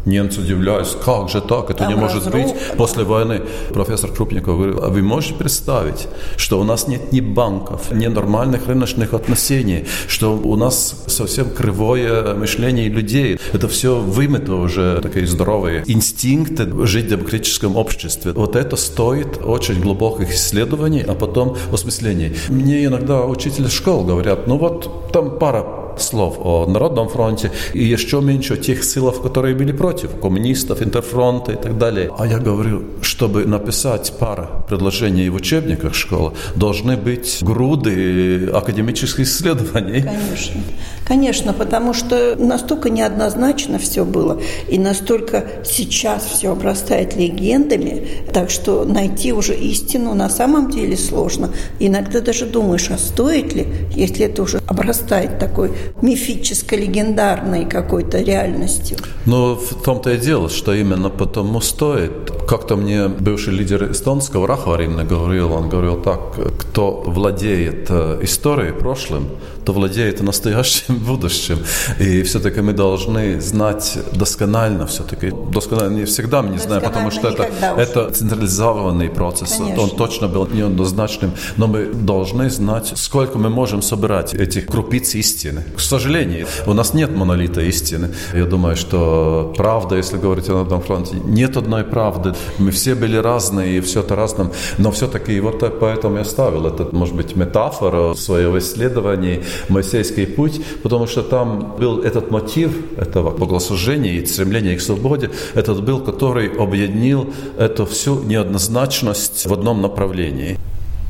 Немцы 0.06 0.42
удивляются, 0.42 0.98
как 0.98 1.30
же 1.30 1.42
так, 1.42 1.70
это 1.70 1.80
Там 1.80 1.90
не 1.90 1.96
может 1.96 2.26
разруха. 2.26 2.38
быть. 2.48 2.78
После 2.78 3.04
войны 3.04 3.42
профессор 3.74 4.12
Крупников 4.12 4.56
говорил, 4.56 4.84
а 4.84 4.90
вы 4.90 5.02
можете 5.02 5.36
представить, 5.36 6.08
что 6.38 6.60
у 6.60 6.64
нас 6.64 6.88
нет 6.88 7.12
ни 7.12 7.22
банков, 7.22 7.92
ни 7.92 8.08
нормальных 8.08 8.68
рыночных 8.68 9.14
отношений, 9.14 9.86
что 10.08 10.36
у 10.36 10.56
нас 10.56 11.04
совсем 11.08 11.50
кривое 11.52 12.34
мышление 12.34 12.90
людей. 12.90 13.40
Это 13.54 13.68
все 13.68 14.00
вымыто 14.00 14.56
уже, 14.56 15.00
такие 15.02 15.28
здоровые 15.28 15.84
инстинкты 15.88 16.68
жить 16.86 17.06
в 17.06 17.10
демократическом 17.10 17.76
обществе. 17.76 18.32
Вот 18.34 18.56
это 18.56 18.76
стоит 18.76 19.40
очень 19.44 19.82
глубоких 19.82 20.32
исследований, 20.34 21.04
а 21.08 21.14
потом 21.14 21.56
осмыслений. 21.72 22.36
Мне 22.50 22.86
иногда 22.86 23.26
учитель 23.26 23.70
школ 23.70 24.04
говорят, 24.06 24.48
ну 24.48 24.58
вот 24.58 25.12
там 25.12 25.38
пара 25.38 25.81
слов 25.98 26.38
о 26.40 26.66
Народном 26.68 27.10
фронте 27.10 27.52
и 27.74 27.84
еще 27.84 28.22
меньше 28.22 28.54
о 28.54 28.58
тех 28.58 28.84
силах, 28.84 29.22
которые 29.22 29.56
были 29.56 29.72
против, 29.72 30.20
коммунистов, 30.20 30.82
интерфронта 30.82 31.54
и 31.54 31.56
так 31.56 31.78
далее. 31.78 32.12
А 32.18 32.28
я 32.28 32.40
говорю, 32.40 32.84
чтобы 33.02 33.46
написать 33.46 34.14
пару 34.20 34.48
предложений 34.68 35.30
в 35.30 35.36
учебниках 35.36 35.94
школы, 35.94 36.34
должны 36.56 36.98
быть 36.98 37.40
груды 37.42 38.50
академических 38.54 39.22
исследований. 39.22 40.02
Конечно. 40.02 40.62
Конечно, 41.06 41.54
потому 41.54 41.94
что 41.94 42.36
настолько 42.38 42.90
неоднозначно 42.90 43.80
все 43.80 44.06
было, 44.06 44.42
и 44.70 44.80
настолько 44.80 45.44
сейчас 45.66 46.24
все 46.26 46.52
обрастает 46.52 47.16
легендами, 47.16 48.08
так 48.34 48.50
что 48.50 48.86
найти 48.86 49.34
уже 49.34 49.54
истину 49.54 50.14
на 50.14 50.30
самом 50.30 50.70
деле 50.70 50.96
сложно. 50.96 51.52
Иногда 51.80 52.22
даже 52.22 52.46
думаешь, 52.46 52.90
а 52.92 52.98
стоит 52.98 53.54
ли, 53.54 53.68
если 53.94 54.26
это 54.26 54.44
уже 54.44 54.62
обрастает 54.68 55.40
такой 55.40 55.72
мифической, 56.02 56.80
легендарной 56.80 57.66
какой-то 57.66 58.20
реальностью. 58.20 58.98
Но 59.26 59.56
в 59.56 59.82
том-то 59.84 60.12
и 60.12 60.18
дело, 60.18 60.50
что 60.50 60.74
именно 60.74 61.10
потому 61.10 61.62
стоит. 61.62 62.32
Как-то 62.48 62.76
мне 62.76 63.08
бывший 63.08 63.54
лидер 63.54 63.92
эстонского 63.92 64.48
Рахварина 64.48 65.04
говорил, 65.04 65.54
он 65.54 65.70
говорил 65.70 66.02
так, 66.02 66.20
кто 66.60 67.04
владеет 67.06 67.88
э, 67.90 68.20
историей, 68.22 68.74
прошлым, 68.74 69.28
то 69.66 69.74
владеет 69.74 70.22
настоящим 70.22 70.96
будущим. 71.08 71.60
И 72.00 72.24
все-таки 72.24 72.62
мы 72.62 72.74
должны 72.74 73.42
знать 73.42 73.98
досконально 74.14 74.88
все-таки. 74.88 75.32
Досконально 75.52 75.98
не 75.98 76.06
всегда 76.06 76.42
мы 76.42 76.50
не 76.50 76.58
знаем, 76.58 76.84
потому 76.84 77.12
что 77.12 77.30
это, 77.30 77.50
это 77.78 78.10
централизованный 78.12 79.10
процесс. 79.10 79.58
Конечно. 79.58 79.84
Он 79.84 79.90
точно 79.90 80.28
был 80.28 80.48
неоднозначным. 80.48 81.32
Но 81.58 81.68
мы 81.68 81.86
должны 81.86 82.50
знать, 82.50 82.94
сколько 82.96 83.38
мы 83.38 83.50
можем 83.50 83.82
собирать 83.82 84.34
этих 84.34 84.66
крупиц 84.66 85.16
истины. 85.16 85.64
К 85.76 85.80
сожалению, 85.80 86.48
у 86.68 86.74
нас 86.74 86.94
нет 86.94 87.16
монолита 87.16 87.62
истины. 87.62 88.10
Я 88.34 88.46
думаю, 88.46 88.76
что 88.76 89.54
правда, 89.58 89.96
если 89.96 90.18
говорить 90.18 90.50
о 90.50 90.64
этом 90.64 90.82
фронте, 90.82 91.16
нет 91.26 91.58
одной 91.58 91.84
правды. 91.84 92.34
Мы 92.58 92.72
все 92.72 92.96
были 92.96 93.18
разные, 93.18 93.78
и 93.78 93.82
все 93.82 94.00
это 94.00 94.16
разным. 94.16 94.52
Но 94.78 94.92
все-таки 94.92 95.40
вот 95.40 95.80
поэтому 95.80 96.18
я 96.18 96.26
ставил 96.26 96.66
этот, 96.66 96.94
может 96.94 97.16
быть, 97.16 97.36
метафора 97.36 98.14
своего 98.14 98.58
исследования 98.58 99.44
Моисейский 99.70 100.28
путь, 100.28 100.62
потому 100.84 101.08
что 101.08 101.22
там 101.22 101.76
был 101.80 102.02
этот 102.02 102.32
мотив 102.32 102.72
этого 102.98 103.32
богослужения 103.32 104.14
и 104.14 104.26
стремления 104.26 104.76
к 104.76 104.82
свободе, 104.82 105.30
этот 105.54 105.84
был, 105.84 106.02
который 106.02 106.50
объединил 106.50 107.34
эту 107.58 107.86
всю 107.86 108.24
неоднозначность 108.24 109.46
в 109.46 109.54
одном 109.54 109.82
направлении. 109.82 110.58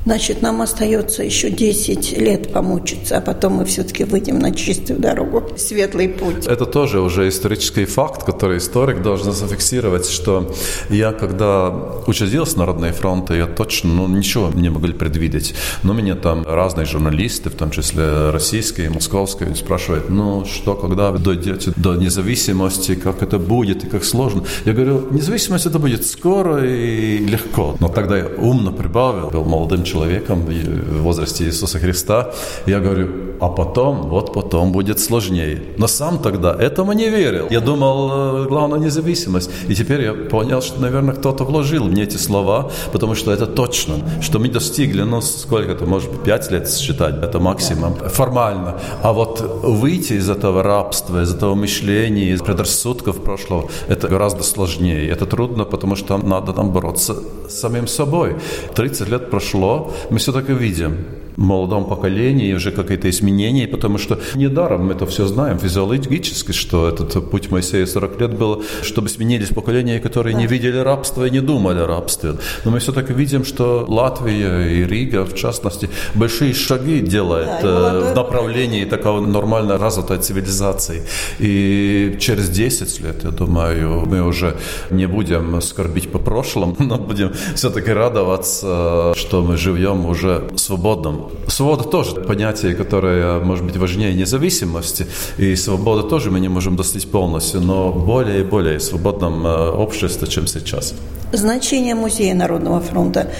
Значит, 0.03 0.41
нам 0.41 0.61
остается 0.61 1.23
еще 1.23 1.51
10 1.51 2.17
лет 2.17 2.51
помучиться, 2.51 3.17
а 3.17 3.21
потом 3.21 3.53
мы 3.53 3.65
все-таки 3.65 4.03
выйдем 4.03 4.39
на 4.39 4.51
чистую 4.51 4.99
дорогу, 4.99 5.43
светлый 5.57 6.09
путь. 6.09 6.47
Это 6.47 6.65
тоже 6.65 6.99
уже 7.01 7.29
исторический 7.29 7.85
факт, 7.85 8.23
который 8.23 8.57
историк 8.57 9.03
должен 9.03 9.31
зафиксировать, 9.31 10.09
что 10.09 10.53
я, 10.89 11.11
когда 11.11 11.69
учредился 12.07 12.57
на 12.57 12.61
Народные 12.61 12.93
фронты, 12.93 13.35
я 13.35 13.47
точно 13.47 13.93
ну, 13.93 14.07
ничего 14.07 14.49
не 14.53 14.69
могли 14.69 14.93
предвидеть. 14.93 15.53
Но 15.83 15.93
меня 15.93 16.15
там 16.15 16.45
разные 16.47 16.85
журналисты, 16.85 17.49
в 17.49 17.55
том 17.55 17.69
числе 17.69 18.31
российские, 18.31 18.89
московские, 18.89 19.55
спрашивают, 19.55 20.09
ну 20.09 20.45
что, 20.45 20.75
когда 20.75 21.11
вы 21.11 21.19
дойдете 21.19 21.73
до 21.75 21.95
независимости, 21.95 22.95
как 22.95 23.21
это 23.21 23.37
будет 23.37 23.83
и 23.83 23.87
как 23.87 24.03
сложно. 24.03 24.43
Я 24.65 24.73
говорю, 24.73 25.07
независимость 25.11 25.65
это 25.67 25.77
будет 25.77 26.05
скоро 26.05 26.65
и 26.65 27.17
легко. 27.17 27.75
Но 27.79 27.87
тогда 27.87 28.17
я 28.17 28.25
умно 28.37 28.71
прибавил, 28.71 29.29
был 29.29 29.43
молодым 29.43 29.83
в 29.93 31.01
возрасте 31.01 31.45
Иисуса 31.45 31.79
Христа. 31.79 32.31
Я 32.65 32.79
говорю, 32.79 33.07
а 33.41 33.49
потом, 33.49 34.09
вот 34.09 34.33
потом 34.33 34.71
будет 34.71 34.99
сложнее. 34.99 35.61
Но 35.77 35.87
сам 35.87 36.19
тогда 36.19 36.53
этому 36.53 36.93
не 36.93 37.09
верил. 37.09 37.47
Я 37.49 37.59
думал, 37.59 38.11
э, 38.11 38.47
главное 38.47 38.79
независимость. 38.79 39.49
И 39.67 39.73
теперь 39.73 40.01
я 40.01 40.13
понял, 40.13 40.61
что, 40.61 40.79
наверное, 40.79 41.15
кто-то 41.15 41.43
вложил 41.43 41.85
мне 41.85 42.03
эти 42.03 42.17
слова, 42.17 42.69
потому 42.91 43.15
что 43.15 43.31
это 43.31 43.47
точно, 43.47 43.95
что 44.21 44.39
мы 44.39 44.47
достигли, 44.47 45.01
ну, 45.01 45.21
сколько 45.21 45.71
это, 45.71 45.85
может 45.85 46.11
быть, 46.11 46.21
пять 46.21 46.51
лет 46.51 46.69
считать, 46.69 47.15
это 47.23 47.39
максимум, 47.39 47.95
формально. 47.95 48.75
А 49.01 49.11
вот 49.11 49.41
выйти 49.63 50.13
из 50.13 50.29
этого 50.29 50.61
рабства, 50.61 51.23
из 51.23 51.33
этого 51.33 51.55
мышления, 51.55 52.33
из 52.33 52.41
предрассудков 52.41 53.23
прошлого, 53.23 53.69
это 53.87 54.07
гораздо 54.07 54.43
сложнее. 54.43 55.09
Это 55.09 55.25
трудно, 55.25 55.65
потому 55.65 55.95
что 55.95 56.17
надо 56.17 56.53
там 56.53 56.71
бороться 56.71 57.15
с 57.49 57.59
самим 57.59 57.87
собой. 57.87 58.35
30 58.75 59.09
лет 59.09 59.31
прошло, 59.31 59.80
мы 60.09 60.17
все-таки 60.17 60.53
видим. 60.53 60.97
в 61.30 61.30
молодом 61.41 61.85
поколении 61.85 62.53
уже 62.53 62.71
какие-то 62.71 63.09
изменения, 63.09 63.67
потому 63.67 63.97
что 63.97 64.19
недаром 64.35 64.87
мы 64.87 64.93
это 64.93 65.05
все 65.05 65.25
знаем 65.25 65.59
физиологически, 65.59 66.51
что 66.51 66.87
этот 66.87 67.29
путь 67.29 67.51
Моисея 67.51 67.85
40 67.85 68.21
лет 68.21 68.33
был, 68.37 68.63
чтобы 68.83 69.09
сменились 69.09 69.49
поколения, 69.49 69.99
которые 69.99 70.35
не 70.35 70.47
видели 70.47 70.77
рабства 70.77 71.25
и 71.25 71.31
не 71.31 71.41
думали 71.41 71.79
о 71.79 71.87
рабстве. 71.87 72.35
Но 72.65 72.71
мы 72.71 72.79
все-таки 72.79 73.13
видим, 73.13 73.43
что 73.45 73.85
Латвия 73.87 74.67
и 74.67 74.85
Рига, 74.85 75.25
в 75.25 75.35
частности, 75.35 75.89
большие 76.15 76.53
шаги 76.53 76.99
делает 76.99 77.61
да, 77.61 77.93
э, 77.93 78.11
в 78.11 78.15
направлении 78.15 78.85
такого 78.85 79.25
нормально 79.25 79.77
развитой 79.77 80.17
цивилизации. 80.17 81.03
И 81.39 82.17
через 82.19 82.49
10 82.49 83.01
лет, 83.01 83.23
я 83.23 83.31
думаю, 83.31 84.05
мы 84.05 84.21
уже 84.21 84.55
не 84.89 85.07
будем 85.07 85.61
скорбить 85.61 86.11
по 86.11 86.19
прошлому, 86.19 86.75
но 86.79 86.97
будем 86.97 87.31
все-таки 87.55 87.91
радоваться, 87.91 89.13
что 89.15 89.41
мы 89.41 89.57
живем 89.57 90.05
уже 90.05 90.47
в 90.51 90.57
свободном 90.57 91.30
Свобода 91.47 91.83
тоже 91.83 92.15
понятие, 92.15 92.75
которое 92.75 93.39
может 93.39 93.65
быть 93.65 93.77
важнее 93.77 94.13
независимости, 94.13 95.07
и 95.37 95.55
свобода 95.55 96.03
тоже 96.03 96.31
мы 96.31 96.39
не 96.39 96.49
можем 96.49 96.75
достичь 96.75 97.07
полностью, 97.07 97.61
но 97.61 97.91
более 97.91 98.41
и 98.41 98.43
более 98.43 98.79
свободном 98.79 99.45
э, 99.45 99.69
обществе, 99.69 100.27
чем 100.27 100.47
сейчас. 100.47 100.93
Значение 101.33 101.95
Музея 101.95 102.35
Народного 102.35 102.79
фронта 102.79 103.31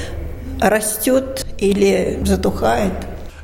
растет 0.60 1.46
или 1.58 2.20
затухает? 2.24 2.94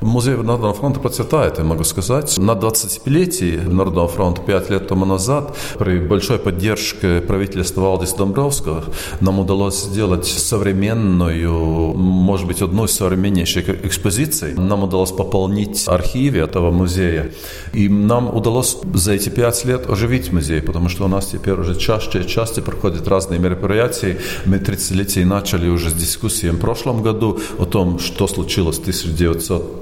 Музей 0.01 0.35
Народного 0.35 0.73
фронта 0.73 0.99
процветает, 0.99 1.57
я 1.57 1.63
могу 1.63 1.83
сказать. 1.83 2.37
На 2.37 2.51
25-летии 2.51 3.59
Народного 3.67 4.07
фронта 4.07 4.41
5 4.41 4.69
лет 4.69 4.87
тому 4.87 5.05
назад 5.05 5.55
при 5.79 5.99
большой 5.99 6.37
поддержке 6.37 7.19
правительства 7.21 7.81
Валдиса 7.81 8.17
Домбровского 8.17 8.83
нам 9.21 9.39
удалось 9.39 9.83
сделать 9.83 10.27
современную, 10.27 11.93
может 11.95 12.45
быть, 12.45 12.61
одну 12.61 12.85
из 12.85 12.91
современнейших 12.91 13.85
экспозиций. 13.85 14.53
Нам 14.53 14.83
удалось 14.83 15.11
пополнить 15.11 15.87
архивы 15.87 16.39
этого 16.39 16.69
музея. 16.71 17.31
И 17.73 17.89
нам 17.89 18.35
удалось 18.35 18.77
за 18.93 19.13
эти 19.13 19.29
пять 19.29 19.65
лет 19.65 19.89
оживить 19.89 20.31
музей, 20.31 20.61
потому 20.61 20.89
что 20.89 21.05
у 21.05 21.07
нас 21.07 21.27
теперь 21.27 21.55
уже 21.55 21.75
чаще 21.75 22.21
и 22.21 22.27
чаще 22.27 22.61
проходят 22.61 23.07
разные 23.07 23.39
мероприятия. 23.39 24.19
Мы 24.45 24.57
30-летие 24.57 25.25
начали 25.25 25.69
уже 25.69 25.89
с 25.89 25.93
дискуссией 25.93 26.51
в 26.51 26.59
прошлом 26.59 27.01
году 27.01 27.39
о 27.57 27.65
том, 27.65 27.97
что 27.99 28.27
случилось 28.27 28.77
в 28.77 28.85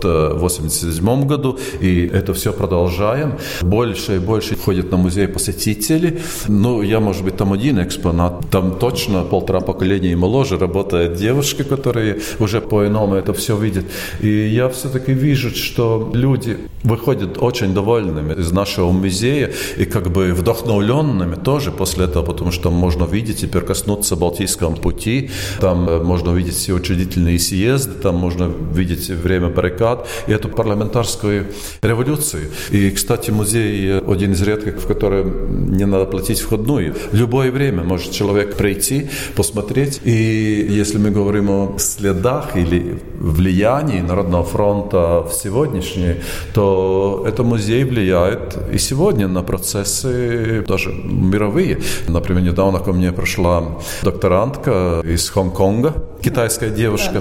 1987 0.05 1.27
году, 1.27 1.57
и 1.81 2.09
это 2.13 2.33
все 2.33 2.53
продолжаем. 2.53 3.33
Больше 3.61 4.15
и 4.15 4.19
больше 4.19 4.55
ходят 4.55 4.91
на 4.91 4.97
музей 4.97 5.27
посетители. 5.27 6.21
Ну, 6.47 6.81
я, 6.81 6.99
может 6.99 7.23
быть, 7.23 7.37
там 7.37 7.53
один 7.53 7.79
экспонат. 7.79 8.49
Там 8.51 8.77
точно 8.79 9.23
полтора 9.23 9.59
поколения 9.59 10.11
и 10.11 10.15
моложе 10.15 10.57
работают 10.57 11.15
девушки, 11.15 11.63
которые 11.63 12.19
уже 12.39 12.61
по-иному 12.61 13.15
это 13.15 13.33
все 13.33 13.57
видят. 13.57 13.85
И 14.21 14.27
я 14.27 14.69
все-таки 14.69 15.13
вижу, 15.13 15.49
что 15.49 16.11
люди 16.13 16.57
выходят 16.83 17.37
очень 17.41 17.73
довольными 17.73 18.33
из 18.33 18.51
нашего 18.51 18.91
музея 18.91 19.51
и 19.77 19.85
как 19.85 20.11
бы 20.11 20.33
вдохновленными 20.33 21.35
тоже 21.35 21.71
после 21.71 22.05
этого, 22.05 22.23
потому 22.23 22.51
что 22.51 22.71
можно 22.71 23.05
видеть 23.05 23.43
и 23.43 23.47
прикоснуться 23.47 24.15
Балтийском 24.15 24.75
пути, 24.75 25.29
там 25.59 25.89
э, 25.89 26.03
можно 26.03 26.31
увидеть 26.31 26.55
все 26.55 26.73
учредительные 26.73 27.39
съезды, 27.39 27.93
там 27.93 28.15
можно 28.15 28.51
видеть 28.73 29.09
время 29.09 29.49
баррикад 29.49 29.94
и 30.27 30.31
эту 30.31 30.49
парламентарскую 30.49 31.47
революцию. 31.81 32.49
И, 32.71 32.91
кстати, 32.91 33.31
музей 33.31 33.99
один 33.99 34.33
из 34.33 34.41
редких, 34.41 34.75
в 34.75 34.87
котором 34.87 35.75
не 35.75 35.85
надо 35.85 36.05
платить 36.05 36.39
входную. 36.39 36.93
В 37.11 37.15
любое 37.15 37.51
время 37.51 37.83
может 37.83 38.11
человек 38.11 38.55
прийти, 38.55 39.09
посмотреть. 39.35 40.01
И 40.03 40.67
если 40.69 40.97
мы 40.97 41.11
говорим 41.11 41.49
о 41.49 41.75
следах 41.77 42.55
или 42.55 42.99
влиянии 43.19 44.01
Народного 44.01 44.43
фронта 44.43 45.23
в 45.23 45.33
сегодняшнее, 45.33 46.21
то 46.53 47.25
этот 47.27 47.45
музей 47.45 47.83
влияет 47.83 48.57
и 48.71 48.77
сегодня 48.77 49.27
на 49.27 49.43
процессы 49.43 50.63
даже 50.67 50.91
мировые. 50.93 51.79
Например, 52.07 52.43
недавно 52.43 52.79
ко 52.79 52.93
мне 52.93 53.11
пришла 53.11 53.63
докторантка 54.03 55.01
из 55.03 55.29
Хонконга, 55.29 55.93
китайская 56.25 56.71
девушка. 56.71 57.13
Да, 57.13 57.19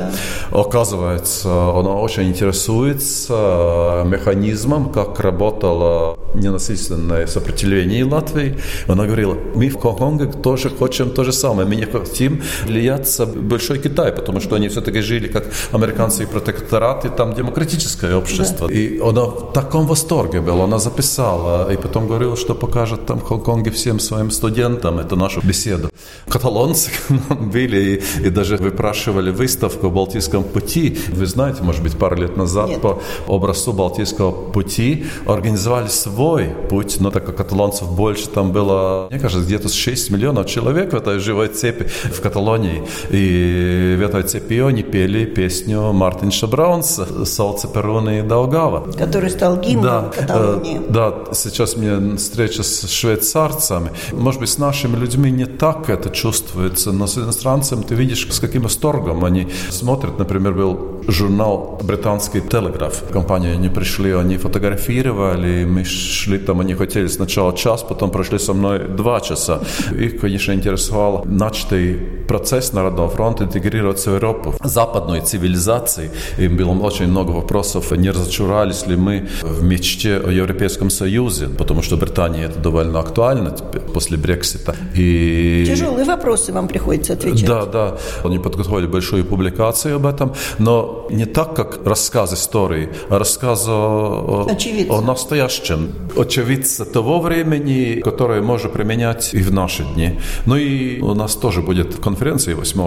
да. 0.50 0.60
Оказывается, 0.60 1.48
она 1.48 1.90
очень 1.90 2.28
интересуется 2.28 4.02
механизмом, 4.06 4.90
как 4.92 5.20
работало 5.20 6.16
ненасильственное 6.34 7.26
сопротивление 7.26 8.04
Латвии. 8.04 8.56
Она 8.88 9.04
говорила, 9.04 9.36
мы 9.54 9.68
в 9.68 9.78
Гонконге 9.78 10.26
тоже 10.26 10.70
хотим 10.70 11.10
то 11.10 11.24
же 11.24 11.32
самое. 11.32 11.68
Мы 11.68 11.76
не 11.76 11.84
хотим 11.84 12.42
влияться 12.66 13.26
большой 13.26 13.78
Китай, 13.78 14.12
потому 14.12 14.40
что 14.40 14.56
они 14.56 14.68
все-таки 14.68 15.00
жили 15.00 15.28
как 15.28 15.44
американцы 15.72 16.22
и 16.22 16.26
протекторат, 16.26 17.04
и 17.04 17.08
там 17.08 17.34
демократическое 17.34 18.16
общество. 18.16 18.68
Да. 18.68 18.74
И 18.74 18.98
она 19.00 19.24
в 19.24 19.52
таком 19.52 19.86
восторге 19.86 20.40
была. 20.40 20.64
Она 20.64 20.78
записала 20.78 21.72
и 21.72 21.76
потом 21.76 22.08
говорила, 22.08 22.36
что 22.36 22.54
покажет 22.54 23.06
там 23.06 23.18
в 23.18 23.28
Гонконге 23.28 23.70
всем 23.70 24.00
своим 24.00 24.30
студентам 24.30 24.98
эту 24.98 25.16
нашу 25.16 25.40
беседу. 25.42 25.90
Каталонцы 26.28 26.90
были 27.52 28.02
и, 28.20 28.26
и 28.26 28.30
даже 28.30 28.56
выпрашивали 28.56 28.93
выставку 29.34 29.88
в 29.88 29.92
Балтийском 29.92 30.44
пути. 30.44 30.98
Вы 31.12 31.26
знаете, 31.26 31.62
может 31.62 31.82
быть, 31.82 31.96
пару 31.96 32.16
лет 32.16 32.36
назад 32.36 32.68
Нет. 32.68 32.80
по 32.80 33.00
образцу 33.26 33.72
Балтийского 33.72 34.30
пути 34.30 35.06
организовали 35.26 35.88
свой 35.88 36.46
путь, 36.70 36.96
но 37.00 37.10
так 37.10 37.26
как 37.26 37.36
каталонцев 37.36 37.90
больше, 37.90 38.28
там 38.28 38.52
было, 38.52 39.08
мне 39.10 39.20
кажется, 39.20 39.44
где-то 39.44 39.68
6 39.68 40.10
миллионов 40.10 40.46
человек 40.46 40.92
в 40.92 40.96
этой 40.96 41.18
живой 41.18 41.48
цепи 41.48 41.84
в 41.84 42.20
Каталонии. 42.20 42.82
И 43.10 43.96
в 43.98 44.02
этой 44.02 44.22
цепи 44.22 44.60
они 44.60 44.82
пели 44.82 45.24
песню 45.24 45.92
Мартин 45.92 46.30
Шабраунс 46.30 47.00
«Солнце 47.24 47.68
Перуны 47.68 48.20
и 48.20 48.22
Долгава». 48.22 48.92
Который 48.92 49.30
стал 49.30 49.58
гимном 49.58 49.82
да, 49.82 50.12
Каталонии. 50.16 50.78
Э, 50.78 50.92
да, 50.92 51.14
сейчас 51.32 51.74
у 51.74 51.80
меня 51.80 52.16
встреча 52.16 52.62
с 52.62 52.88
швейцарцами. 52.88 53.90
Может 54.12 54.40
быть, 54.40 54.50
с 54.50 54.58
нашими 54.58 54.96
людьми 54.96 55.30
не 55.30 55.46
так 55.46 55.88
это 55.90 56.10
чувствуется, 56.10 56.92
но 56.92 57.06
с 57.06 57.18
иностранцами 57.18 57.82
ты 57.82 57.94
видишь, 57.94 58.26
с 58.30 58.40
каким 58.40 58.66
восторгом 58.84 59.24
они 59.24 59.46
смотрят. 59.70 60.18
Например, 60.18 60.52
был 60.52 60.94
журнал 61.08 61.78
«Британский 61.82 62.40
телеграф». 62.40 63.02
Компания, 63.12 63.52
они 63.52 63.68
пришли, 63.68 64.12
они 64.12 64.36
фотографировали, 64.36 65.64
мы 65.64 65.84
шли 65.84 66.38
там, 66.38 66.60
они 66.60 66.74
хотели 66.74 67.08
сначала 67.08 67.52
час, 67.56 67.82
потом 67.82 68.10
прошли 68.10 68.38
со 68.38 68.52
мной 68.52 68.78
два 68.78 69.20
часа. 69.20 69.60
Их, 69.98 70.20
конечно, 70.20 70.52
интересовал 70.52 71.22
начатый 71.24 71.94
процесс 72.28 72.72
Народного 72.72 73.08
фронта 73.08 73.44
интегрироваться 73.44 74.10
в 74.10 74.14
Европу, 74.14 74.54
западной 74.64 75.20
цивилизации. 75.20 76.10
Им 76.38 76.56
было 76.56 76.86
очень 76.86 77.06
много 77.06 77.32
вопросов, 77.32 77.92
не 77.92 78.10
разочаровались 78.10 78.86
ли 78.86 78.96
мы 78.96 79.28
в 79.42 79.62
мечте 79.62 80.16
о 80.16 80.30
Европейском 80.30 80.90
Союзе, 80.90 81.48
потому 81.48 81.82
что 81.82 81.96
Британия 81.96 82.48
это 82.48 82.60
довольно 82.60 83.00
актуально 83.00 83.50
после 83.94 84.16
Брексита. 84.16 84.74
И... 84.96 85.64
Тяжелые 85.66 86.04
вопросы 86.04 86.52
вам 86.52 86.68
приходится 86.68 87.12
отвечать. 87.12 87.46
Да, 87.46 87.66
да. 87.66 87.96
Они 88.24 88.38
подготовили 88.38 88.73
большую 88.82 89.24
публикацию 89.24 89.96
об 89.96 90.06
этом, 90.06 90.34
но 90.58 91.06
не 91.10 91.26
так, 91.26 91.54
как 91.54 91.86
рассказ 91.86 92.34
истории, 92.34 92.90
а 93.08 93.18
рассказ 93.18 93.66
о, 93.68 94.46
о 94.88 95.00
настоящем. 95.00 95.92
Очевидца 96.16 96.84
того 96.84 97.20
времени, 97.20 98.00
которое 98.00 98.40
можно 98.42 98.68
применять 98.68 99.34
и 99.34 99.38
в 99.38 99.52
наши 99.52 99.84
дни. 99.84 100.18
Ну 100.46 100.56
и 100.56 101.00
у 101.00 101.14
нас 101.14 101.36
тоже 101.36 101.62
будет 101.62 101.96
конференция 101.96 102.54
8 102.56 102.80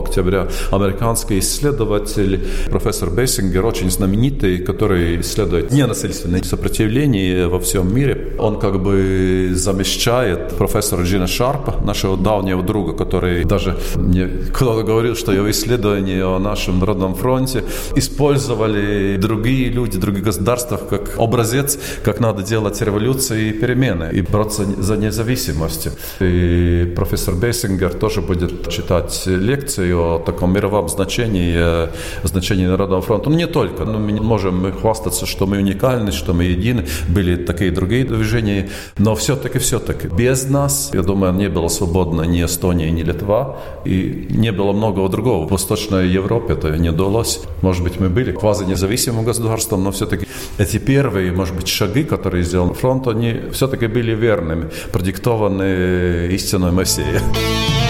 октября. 0.00 0.48
Американский 0.70 1.38
исследователь, 1.38 2.46
профессор 2.70 3.10
Бессингер, 3.10 3.64
очень 3.64 3.90
знаменитый, 3.90 4.58
который 4.58 5.20
исследует 5.20 5.70
ненасильственное 5.70 6.42
сопротивление 6.42 7.48
во 7.48 7.58
всем 7.60 7.94
мире. 7.94 8.36
Он 8.38 8.58
как 8.58 8.82
бы 8.82 9.50
замещает 9.54 10.56
профессора 10.56 11.02
Джина 11.02 11.26
Шарпа, 11.26 11.74
нашего 11.84 12.16
давнего 12.16 12.62
друга, 12.62 12.92
который 12.92 13.44
даже 13.44 13.76
мне 13.96 14.26
кто-то 14.26 14.82
говорил, 14.82 15.07
что 15.14 15.32
его 15.32 15.50
исследования 15.50 16.24
о 16.24 16.38
нашем 16.38 16.82
родном 16.82 17.14
фронте 17.14 17.64
использовали 17.96 19.16
другие 19.16 19.68
люди, 19.68 19.98
другие 19.98 20.24
государства 20.24 20.76
как 20.76 21.18
образец, 21.18 21.78
как 22.04 22.20
надо 22.20 22.42
делать 22.42 22.80
революции 22.80 23.48
и 23.48 23.52
перемены, 23.52 24.10
и 24.12 24.22
бороться 24.22 24.64
за 24.64 24.96
независимость. 24.96 25.88
И 26.20 26.92
профессор 26.96 27.34
Бейсингер 27.34 27.94
тоже 27.94 28.20
будет 28.22 28.68
читать 28.68 29.26
лекции 29.26 29.92
о 29.92 30.18
таком 30.18 30.52
мировом 30.52 30.88
значении, 30.88 31.54
э, 31.56 31.88
значении 32.24 32.66
Народного 32.66 33.02
фронта. 33.02 33.30
Ну, 33.30 33.36
не 33.36 33.46
только. 33.46 33.84
Но 33.84 33.98
мы 33.98 34.12
не 34.12 34.20
можем 34.20 34.72
хвастаться, 34.72 35.26
что 35.26 35.46
мы 35.46 35.58
уникальны, 35.58 36.12
что 36.12 36.34
мы 36.34 36.44
едины. 36.44 36.86
Были 37.08 37.36
такие 37.36 37.70
другие 37.70 38.04
движения. 38.04 38.68
Но 38.98 39.14
все-таки, 39.14 39.58
все-таки, 39.58 40.08
без 40.08 40.48
нас, 40.48 40.90
я 40.94 41.02
думаю, 41.02 41.32
не 41.32 41.48
было 41.48 41.68
свободно 41.68 42.22
ни 42.22 42.44
Эстония, 42.44 42.90
ни 42.90 43.02
Литва. 43.02 43.56
И 43.84 44.26
не 44.30 44.52
было 44.52 44.72
многого 44.98 45.08
другого. 45.08 45.46
В 45.46 45.50
Восточной 45.50 46.08
Европе 46.08 46.54
это 46.54 46.78
не 46.78 46.90
удалось. 46.90 47.40
Может 47.62 47.82
быть, 47.82 48.00
мы 48.00 48.08
были 48.08 48.32
квазинезависимым 48.32 49.24
государством, 49.24 49.84
но 49.84 49.90
все-таки 49.90 50.26
эти 50.58 50.78
первые, 50.78 51.32
может 51.32 51.56
быть, 51.56 51.68
шаги, 51.68 52.04
которые 52.04 52.44
сделал 52.44 52.74
фронт, 52.74 53.06
они 53.06 53.40
все-таки 53.52 53.86
были 53.86 54.14
верными, 54.14 54.70
продиктованы 54.92 56.28
истиной 56.32 56.72
Мессии. 56.72 57.87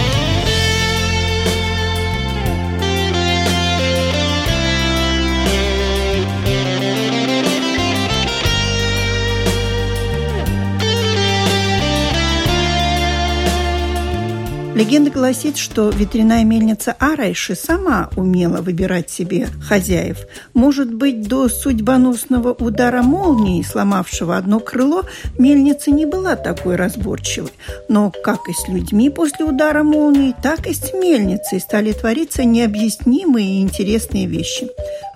Легенда 14.79 15.11
гласит, 15.11 15.57
что 15.57 15.89
ветряная 15.89 16.45
мельница 16.45 16.95
Арайши 16.99 17.53
сама 17.53 18.09
умела 18.15 18.61
выбирать 18.61 19.09
себе 19.09 19.49
хозяев. 19.61 20.19
Может 20.53 20.93
быть, 20.93 21.27
до 21.27 21.49
судьбоносного 21.49 22.53
удара 22.53 23.03
молнии, 23.03 23.61
сломавшего 23.61 24.37
одно 24.37 24.61
крыло, 24.61 25.03
мельница 25.37 25.91
не 25.91 26.05
была 26.05 26.37
такой 26.37 26.77
разборчивой. 26.77 27.51
Но 27.89 28.09
как 28.23 28.47
и 28.47 28.53
с 28.53 28.69
людьми 28.69 29.09
после 29.09 29.43
удара 29.43 29.83
молнии, 29.83 30.33
так 30.41 30.65
и 30.65 30.73
с 30.73 30.93
мельницей 30.93 31.59
стали 31.59 31.91
твориться 31.91 32.45
необъяснимые 32.45 33.57
и 33.57 33.61
интересные 33.61 34.27
вещи. 34.27 34.69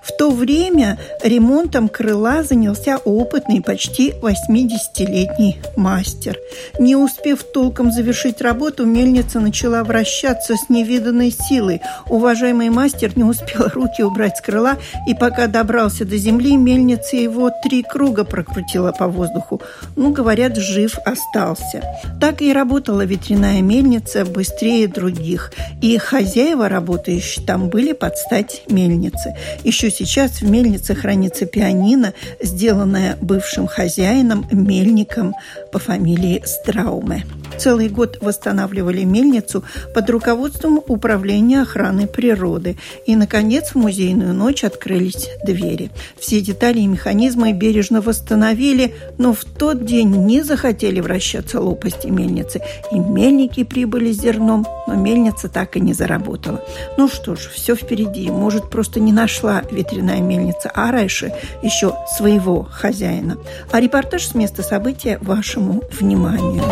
В 0.04 0.12
то 0.18 0.32
время 0.32 1.00
ремонтом 1.24 1.88
крыла 1.88 2.44
занялся 2.44 2.98
опытный, 2.98 3.62
почти 3.62 4.13
80-летний 4.22 5.62
мастер. 5.78 6.38
Не 6.78 6.98
успев 6.98 7.44
толком 7.44 7.92
завершить 7.92 8.42
работу, 8.42 8.86
мельница 8.86 9.39
начала 9.39 9.84
вращаться 9.84 10.56
с 10.56 10.70
невиданной 10.70 11.32
силой. 11.32 11.82
Уважаемый 12.10 12.70
мастер 12.70 13.13
не 13.16 13.24
успел 13.24 13.70
руки 13.74 14.04
убрать 14.04 14.38
с 14.38 14.42
крыла, 14.42 14.78
и 15.08 15.13
пока 15.13 15.48
добрался 15.48 16.04
до 16.04 16.18
земли, 16.18 16.58
мельница 16.58 17.16
его 17.16 17.50
три 17.63 17.82
круга 17.82 18.26
прокрутила 18.26 18.92
по 18.92 19.08
воздуху. 19.08 19.62
Ну, 19.96 20.12
говорят, 20.12 20.58
жив 20.58 20.98
остался. 21.06 21.82
Так 22.20 22.42
и 22.42 22.52
работала 22.52 23.06
ветряная 23.06 23.62
мельница 23.62 24.26
быстрее 24.26 24.88
других. 24.88 25.54
И 25.82 25.98
хозяева, 25.98 26.68
работающие 26.68 27.46
там, 27.46 27.70
были 27.70 27.94
под 27.94 28.18
стать 28.18 28.63
мельницы. 28.68 29.36
Еще 29.63 29.92
сейчас 29.93 30.41
в 30.41 30.49
мельнице 30.49 30.95
хранится 30.95 31.45
пианино, 31.45 32.13
сделанное 32.41 33.17
бывшим 33.21 33.67
хозяином, 33.67 34.45
мельником 34.51 35.34
по 35.71 35.79
фамилии 35.79 36.43
Страуме. 36.45 37.25
Целый 37.58 37.88
год 37.89 38.17
восстанавливали 38.21 39.03
мельницу 39.03 39.63
под 39.93 40.10
руководством 40.10 40.82
Управления 40.88 41.62
охраны 41.62 42.08
природы. 42.08 42.77
И, 43.06 43.15
наконец, 43.15 43.69
в 43.71 43.75
музейную 43.75 44.34
ночь 44.34 44.63
открылись 44.63 45.29
двери. 45.45 45.91
Все 46.19 46.41
детали 46.41 46.79
и 46.79 46.88
механизмы 46.88 47.53
бережно 47.53 48.01
восстановили, 48.01 48.95
но 49.17 49.34
в 49.34 49.45
тот 49.45 49.86
день 49.86 50.10
не 50.25 50.41
захотели 50.41 50.99
вращаться 50.99 51.62
лопасти 51.62 52.08
мельницы. 52.08 52.62
И 52.91 52.97
мельники 52.97 53.63
прибыли 53.63 54.12
с 54.12 54.21
зерном, 54.21 54.65
но 54.88 54.95
мельница 54.95 55.47
так 55.47 55.77
и 55.77 55.79
не 55.79 55.93
заработала. 55.93 56.63
Ну 56.97 57.08
что 57.08 57.36
ж, 57.36 57.49
все 57.53 57.75
впереди. 57.75 58.29
Может, 58.29 58.69
просто 58.69 58.99
не 58.99 59.12
нашла 59.12 59.62
ветряная 59.83 60.20
мельница 60.20 60.70
Арайши 60.70 61.33
еще 61.62 61.94
своего 62.16 62.62
хозяина. 62.70 63.38
А 63.70 63.81
репортаж 63.81 64.27
с 64.27 64.35
места 64.35 64.62
события 64.62 65.18
вашему 65.20 65.83
вниманию. 65.90 66.64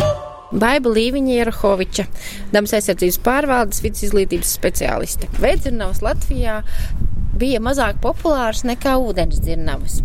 Baiba 0.51 0.93
Līviņa 0.95 1.33
Ierahoviča, 1.41 2.05
dabas 2.53 2.71
aizsardzības 2.77 3.17
pārvaldes 3.19 3.81
vidus 3.83 4.05
izglītības 4.07 4.53
speciāliste. 4.55 5.27
Veidzirnavas 5.43 5.99
Latvijā 6.05 6.61
bija 7.37 7.59
mazāk 7.61 7.99
populārs 8.01 8.63
nekā 8.65 8.95
ūdens 9.01 9.41
dzirnavas, 9.43 9.99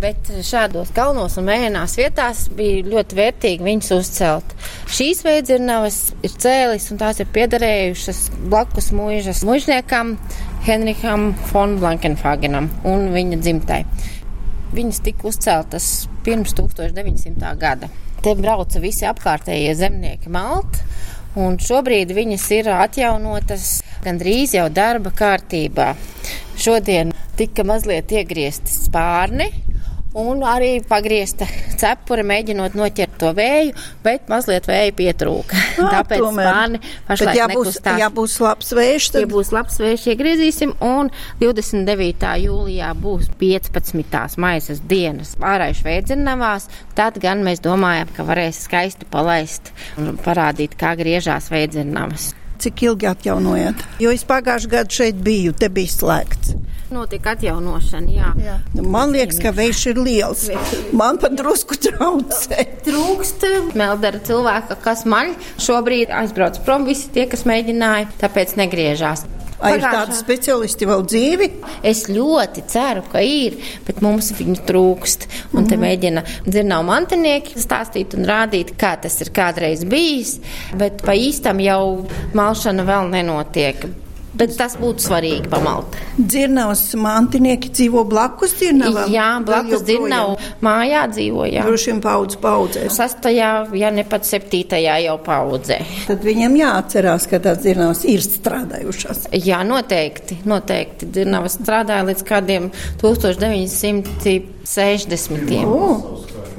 bet 0.00 0.30
šādos 0.46 0.92
kalnos 0.96 1.36
un 1.40 1.48
mēnās 1.50 1.98
vietās 1.98 2.46
bija 2.54 2.86
ļoti 2.86 3.18
vērtīgi 3.18 3.66
viņus 3.66 3.90
uzcelt. 3.98 4.54
Šīs 4.94 5.24
veidzirnavas 5.26 5.98
ir 6.24 6.36
cēlis 6.46 6.88
un 6.92 7.02
tās 7.02 7.20
ir 7.20 7.28
piederējušas 7.34 8.22
blakus 8.48 8.92
mūžas 8.96 9.44
mužniekam 9.48 10.16
Henrikam 10.63 11.33
von 11.51 11.73
Blankenfagenam 11.75 12.69
un 12.87 13.09
viņa 13.11 13.39
dzimtai. 13.41 13.81
Viņas 14.71 15.01
tika 15.03 15.27
uzceltas 15.27 15.87
pirms 16.23 16.53
1900. 16.55 17.49
gada. 17.59 17.89
Te 18.23 18.31
brauca 18.39 18.79
visi 18.79 19.03
apkārtējie 19.03 19.73
zemnieki 19.75 20.31
malt, 20.31 20.79
un 21.35 21.57
šobrīd 21.59 22.13
viņas 22.15 22.45
ir 22.55 22.69
atjaunotas 22.77 23.81
gandrīz 24.05 24.55
jau 24.55 24.69
darba 24.71 25.11
kārtībā. 25.11 25.89
Šodien 26.55 27.11
tika 27.35 27.67
mazliet 27.67 28.15
iegriezti 28.15 28.71
spārni, 28.71 29.49
un 30.19 30.43
arī 30.45 30.75
pagriezta 30.87 31.47
cepure, 31.79 32.23
mēģinot 32.27 32.75
noķert 32.77 33.15
to 33.21 33.31
vēju, 33.37 33.73
bet 34.05 34.29
mazliet 34.31 34.67
vēja 34.69 34.93
pietrūka. 34.97 35.57
Ā, 35.57 35.87
Tāpēc 35.95 36.21
tomēr. 36.21 36.49
spārni 36.49 36.81
pašlaik 37.07 37.39
ja 37.39 37.47
būs, 37.49 37.69
nekustās. 37.69 37.99
ja 38.01 38.09
būs 38.13 38.37
labs 38.43 38.73
vējš, 38.77 39.07
Ja 39.13 39.15
tad 39.17 39.31
būs 39.33 39.51
labs 39.55 39.79
vējš, 39.81 40.05
iegriezīsim, 40.13 40.75
un 40.85 41.09
29. 41.41 42.29
jūlijā 42.45 42.91
būs 43.01 43.31
15. 43.41 44.37
maijas 44.43 44.83
dienas 44.89 45.33
ārējuši 45.41 45.87
veidzinavās. 45.89 46.69
Tad 46.97 47.17
gan 47.23 47.43
mēs 47.45 47.63
domājam, 47.65 48.11
ka 48.15 48.25
varēs 48.27 48.63
skaisti 48.67 49.09
palaist 49.11 49.73
un 49.97 50.15
parādīt, 50.21 50.77
kā 50.79 50.93
griežās 50.99 51.49
veidzinavas. 51.53 52.31
Cik 52.63 52.85
ilgi 52.89 53.09
atjaunojat? 53.11 53.83
Jo 54.03 54.13
es 54.15 54.23
pagājušajā 54.27 54.71
gadā 54.77 54.99
šeit 55.01 55.19
biju, 55.23 55.55
te 55.57 55.69
bija 55.73 55.91
slēgts. 55.93 56.55
Notika 56.93 57.33
atjaunošana, 57.33 58.11
jā. 58.13 58.31
Jā. 58.43 58.55
Man 58.85 59.13
liekas, 59.15 59.39
ka 59.41 59.53
vējš 59.55 59.83
ir 59.93 60.01
liels. 60.05 60.43
Man 60.93 61.17
pat 61.21 61.33
drusku 61.39 61.77
traucē. 61.81 62.67
Trūkst 62.85 63.47
meldara 63.79 64.21
cilvēka, 64.21 64.77
kas 64.83 65.01
maļ. 65.09 65.33
Šobrīd 65.63 66.13
aizbrauc 66.13 66.61
prom 66.67 66.85
visi 66.89 67.09
tie, 67.15 67.25
kas 67.31 67.47
mēģināja, 67.49 68.11
tāpēc 68.21 68.53
negriežās. 68.61 69.25
Vai 69.63 69.77
ir 69.77 69.85
tādi 69.85 70.17
speciālisti 70.17 70.87
vēl 70.89 71.05
dzīvi? 71.07 71.49
Es 71.87 72.05
ļoti 72.11 72.65
ceru, 72.71 73.05
ka 73.11 73.23
ir, 73.23 73.57
bet 73.87 74.03
mums 74.03 74.33
viņu 74.35 74.59
trūkst. 74.67 75.27
Un 75.55 75.67
te 75.69 75.79
mēģina 75.79 76.25
dzirnavu 76.45 76.87
mantinieki 76.89 77.59
stāstīt 77.63 78.17
un 78.17 78.27
rādīt, 78.27 78.75
kā 78.79 78.95
tas 79.01 79.19
ir 79.23 79.31
kādreiz 79.35 79.85
bijis, 79.87 80.37
bet 80.79 81.03
pa 81.05 81.15
īstam 81.17 81.63
jau 81.63 81.83
malšana 82.35 82.87
vēl 82.87 83.13
nenotiek. 83.13 83.87
Bet 84.33 84.55
tas 84.57 84.73
būtu 84.81 85.03
svarīgi 85.03 85.49
pamalt. 85.51 85.93
Dzirnavas 86.17 86.95
mantinieki 86.97 87.69
dzīvo 87.69 88.01
blakus 88.09 88.55
dzirnavam? 88.57 89.05
Jā, 89.13 89.37
blakus 89.45 89.83
dzirnavu 89.85 90.33
mājā 90.65 91.03
dzīvojām. 91.11 91.67
Droši 91.69 91.91
vien 91.91 91.99
paudz 92.01 92.33
paudzēs. 92.41 92.95
Sastajā, 92.97 93.69
ja 93.77 93.91
ne 93.93 94.01
pat 94.09 94.25
septītajā 94.25 94.95
jau 95.05 95.21
paudzē. 95.21 95.77
Tad 96.07 96.25
viņam 96.25 96.57
jāatcerās, 96.57 97.29
ka 97.29 97.37
tās 97.45 97.61
dzirnavas 97.61 98.01
ir 98.09 98.25
strādājušas. 98.25 99.29
Jā, 99.37 99.61
noteikti. 99.69 100.41
noteikti. 100.49 101.05
Dzirnavas 101.13 101.53
strādāja 101.59 102.01
līdz 102.09 102.25
kādiem 102.25 102.73
1960. 103.03 105.69
O, 105.69 105.93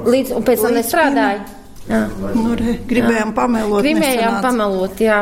Līdz, 0.05 0.37
un 0.37 0.43
pēc 0.47 0.61
tam 0.63 0.75
nestrādāja. 0.77 1.63
Jā. 1.85 1.99
nu, 2.33 2.55
re, 2.57 2.79
gribējām 2.88 3.35
pamelot. 3.37 3.83
Grimējām 3.85 4.38
nesanāca. 4.38 4.42
pamelot, 4.47 5.01
jā. 5.05 5.18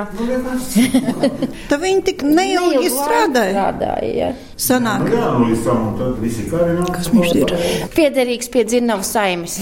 Tad 1.71 1.81
viņi 1.83 2.03
tik 2.07 2.23
neilgi 2.23 2.37
Neilgu 2.55 2.83
laiku 2.85 3.01
strādāja. 3.01 3.53
Strādāja, 3.57 4.11
jā. 4.21 4.29
Sanāk, 4.63 5.09
Jā, 5.11 5.31
nu 5.41 5.49
līdz 5.51 5.65
tam 5.67 5.81
un 5.89 5.97
tad 5.99 6.21
visi 6.23 6.45
karināti. 6.53 6.95
kas 6.95 7.09
viņš 7.11 7.35
ir. 7.41 7.55
Piederīgs 7.97 8.53
pie 8.55 8.63
dzirnavu 8.69 9.03
saimes. 9.09 9.59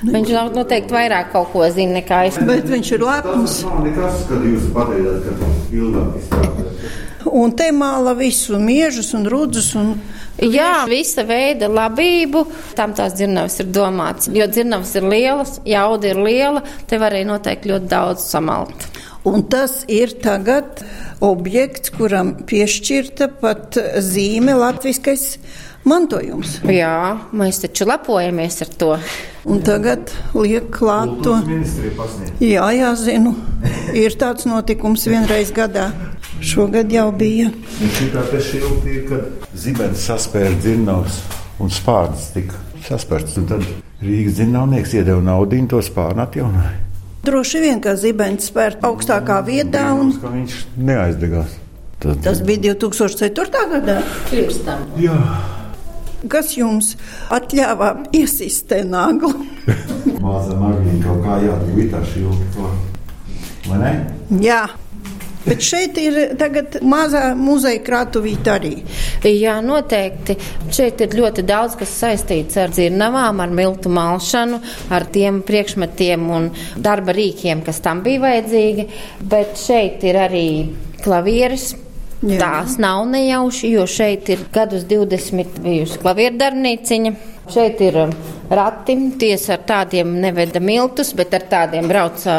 Viņš 0.00 0.30
nav 0.32 0.54
noteikti 0.56 0.94
vairāk 0.96 1.28
kaut 1.34 1.50
ko 1.52 1.66
zina 1.68 1.98
nekā 1.98 2.22
es. 2.30 2.38
Bet 2.48 2.64
viņš 2.72 2.92
ir 2.96 3.04
lepns. 3.04 3.58
Nav 3.68 3.82
nekas, 3.84 4.22
kad 4.30 4.46
jūs 4.48 4.70
pateicāt, 4.72 5.28
ka 5.28 5.52
ilgāk 5.76 6.16
izstrādājat. 6.22 7.09
Un 7.28 7.52
te 7.56 7.68
māla 7.74 8.14
visu 8.16 8.58
miežus 8.60 9.12
un 9.16 9.26
rudzus. 9.28 9.74
Un... 9.76 9.92
Jā, 10.40 10.86
visa 10.88 11.24
veida 11.28 11.68
labību. 11.68 12.46
Tam 12.78 12.94
tās 12.96 13.16
dzirnavas 13.18 13.58
ir 13.60 13.68
domāts. 13.74 14.30
Jo 14.32 14.48
dzirnavas 14.48 14.94
ir 14.96 15.08
lielas, 15.10 15.58
jauda 15.68 16.12
ir 16.14 16.22
liela, 16.24 16.64
te 16.88 17.00
varēja 17.00 17.28
noteikti 17.28 17.72
ļoti 17.74 17.90
daudz 17.90 18.24
samalt. 18.30 18.88
Un 19.28 19.44
tas 19.52 19.82
ir 19.92 20.14
tagad 20.24 20.80
objekts, 21.20 21.92
kuram 21.92 22.38
piešķirta 22.48 23.28
pat 23.42 23.76
zīme 24.00 24.54
latviskais 24.56 25.34
mantojums. 25.84 26.58
Jā, 26.64 27.18
mēs 27.36 27.60
taču 27.64 27.84
lepojamies 27.88 28.62
ar 28.64 28.72
to. 28.80 28.94
Un 29.44 29.60
tagad 29.64 30.12
liek 30.36 30.70
klāt 30.72 31.20
to. 31.24 31.36
Jā, 32.40 32.66
jā, 32.76 32.94
zinu. 32.96 33.34
Ir 33.96 34.16
tāds 34.20 34.48
notikums 34.48 35.04
vienreiz 35.08 35.52
gadā. 35.56 35.90
Šogad 36.40 36.92
jau 36.92 37.10
bija. 37.12 37.50
Un 37.52 37.94
šitā 37.96 38.24
te 38.30 38.40
šilti 38.44 38.94
ir, 38.96 39.02
kad 39.08 39.56
zibens 39.56 40.04
saspēra 40.08 40.56
dzirnavs 40.60 41.20
un 41.60 41.72
spārns 41.72 42.30
tika 42.34 42.60
saspērts. 42.86 43.36
Un 43.40 43.48
tad 43.50 43.66
Rīgas 44.00 44.38
dzirnavnieks 44.38 44.94
iedeva 44.96 45.20
naudu 45.24 45.58
un 45.60 45.68
to 45.68 45.82
spārnu 45.84 46.24
atjaunoja. 46.24 46.72
Droši 47.26 47.60
vien, 47.60 47.80
ka 47.84 47.92
zibens 48.00 48.48
spērt 48.48 48.84
augstākā 48.88 49.42
vietā. 49.44 49.90
Un... 49.92 50.14
Ka 50.22 50.32
viņš 50.32 50.58
neaizdegās. 50.80 51.56
Tad, 52.00 52.22
Tas 52.24 52.40
bija 52.40 52.72
2004. 52.80 53.64
gadā. 53.74 53.98
Pirms 54.30 54.62
tam. 54.64 54.86
Jā, 54.96 55.18
Kas 56.28 56.50
jums 56.52 56.94
atļāva 57.32 57.94
iesist 58.12 58.66
te 58.68 58.82
naglu? 58.84 59.30
māza 60.24 60.56
Margarita 60.60 61.06
kaut 61.06 61.22
kā 61.24 61.38
jādara 61.44 61.86
tā 61.94 62.00
šilti. 62.12 62.66
Vai 63.68 63.78
ne? 63.80 63.92
Jā. 64.44 64.62
Bet 65.40 65.62
šeit 65.64 65.96
ir 66.00 66.16
tagad 66.40 66.76
mazā 66.84 67.30
muzeja 67.38 67.80
krātuvīte 67.84 68.52
arī. 68.52 68.72
Jā, 69.24 69.56
noteikti. 69.64 70.36
Šeit 70.74 71.00
ir 71.00 71.16
ļoti 71.16 71.44
daudz, 71.48 71.78
kas 71.80 71.94
saistīts 72.02 72.58
ar 72.60 72.74
dzirnavām, 72.74 73.40
ar 73.40 73.54
miltu 73.54 73.92
malšanu, 73.92 74.60
ar 74.92 75.06
tiem 75.14 75.40
priekšmetiem 75.46 76.26
un 76.36 76.50
darba 76.76 77.16
rīkiem, 77.16 77.64
kas 77.64 77.80
tam 77.84 78.04
bija 78.04 78.24
vajadzīgi. 78.26 78.88
Bet 79.32 79.56
šeit 79.60 80.04
ir 80.08 80.20
arī 80.28 80.48
klavieres. 81.04 81.72
Jā. 82.20 82.36
Tās 82.36 82.74
nav 82.76 83.06
nejauši, 83.08 83.70
jo 83.72 83.86
šeit 83.88 84.28
ir 84.28 84.42
gadus 84.52 84.84
20 84.84 85.62
bijusi 85.64 86.02
klavieru 86.02 86.36
darbnīciņa. 86.42 87.14
Šeit 87.50 87.80
ir 87.80 87.96
rati. 88.50 88.96
Tiesa 89.20 89.54
ar 89.56 89.64
tādiem 89.68 90.12
neveda 90.22 90.60
miltus, 90.62 91.12
bet 91.16 91.34
ar 91.36 91.46
tādiem 91.50 91.88
brauca 91.90 92.36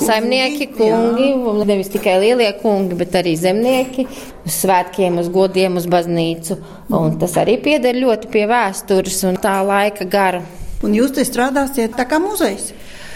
saimnieki, 0.00 0.68
kungi, 0.76 1.28
jā. 1.30 1.66
nevis 1.68 1.92
tikai 1.92 2.18
lielie 2.22 2.50
kungi, 2.62 2.98
bet 2.98 3.16
arī 3.22 3.34
zemnieki, 3.38 4.06
uz 4.46 4.58
svētkiem, 4.64 5.20
uz 5.22 5.30
godiem, 5.32 5.78
uz 5.80 5.88
baznīcu. 5.90 6.58
Un 6.92 7.18
tas 7.20 7.36
arī 7.40 7.58
pieder 7.62 7.98
ļoti 7.98 8.30
pie 8.32 8.46
vēstures 8.50 9.22
un 9.30 9.40
tā 9.42 9.58
laika 9.66 10.08
gara. 10.08 10.42
Un 10.82 10.96
jūs 10.98 11.14
te 11.14 11.24
strādāsiet 11.26 11.94
tā 11.98 12.08
kā 12.10 12.18
muzejs? 12.22 12.72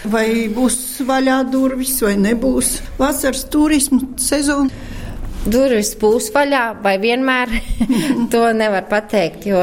Vai 0.06 0.46
būs 0.54 1.00
vaļā 1.06 1.40
durvis, 1.50 1.96
vai 2.04 2.14
nebūs 2.20 2.76
vasaras 3.00 3.42
turismu 3.50 4.14
sezona? 4.22 4.70
Durvis 5.50 5.94
būs 6.00 6.30
vaļā 6.34 6.64
vai 6.84 6.96
vienmēr. 7.02 7.52
to 8.32 8.42
nevar 8.56 8.86
pateikt, 8.90 9.46
jo 9.50 9.62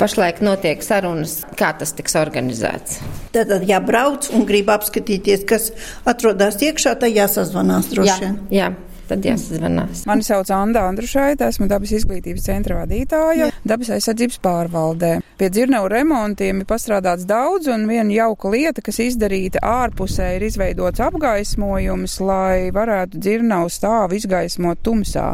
pašlaik 0.00 0.42
notiek 0.44 0.82
sarunas, 0.84 1.40
kā 1.58 1.72
tas 1.78 1.94
tiks 1.96 2.18
organizēts. 2.20 3.00
Tad, 3.36 3.52
ja 3.68 3.80
brauc 3.84 4.30
un 4.34 4.46
grib 4.48 4.70
apskatīties, 4.72 5.46
kas 5.48 5.70
atrodas 6.08 6.60
iekšā, 6.62 6.96
tad 7.00 7.14
jāsazvanās 7.14 7.92
droši 7.92 8.20
vien. 8.22 8.38
Jā, 8.50 8.70
jā 8.70 8.95
tad 9.08 9.26
jāsazvanās. 9.26 10.04
Mani 10.08 10.26
sauc 10.26 10.50
Anna 10.54 10.86
Andrušaita, 10.90 11.50
esmu 11.52 11.68
dabas 11.70 11.94
izglītības 11.96 12.46
centra 12.48 12.80
vadītāja 12.82 13.50
dabas 13.66 13.90
aizsardzības 13.96 14.40
pārvaldē. 14.44 15.12
Pie 15.40 15.50
dzirnavu 15.52 15.90
remontiem 15.92 16.62
ir 16.62 16.68
pastrādāts 16.68 17.26
daudz, 17.28 17.68
un 17.72 17.86
viena 17.90 18.12
jauka 18.14 18.50
lieta, 18.52 18.84
kas 18.84 19.00
izdarīta 19.04 19.62
ārpusē, 19.66 20.32
ir 20.36 20.46
izveidots 20.48 21.02
apgaismojums, 21.04 22.18
lai 22.24 22.70
varētu 22.74 23.20
dzirnavu 23.22 23.72
stāvu 23.72 24.18
izgaismot 24.20 24.82
tumsā. 24.86 25.32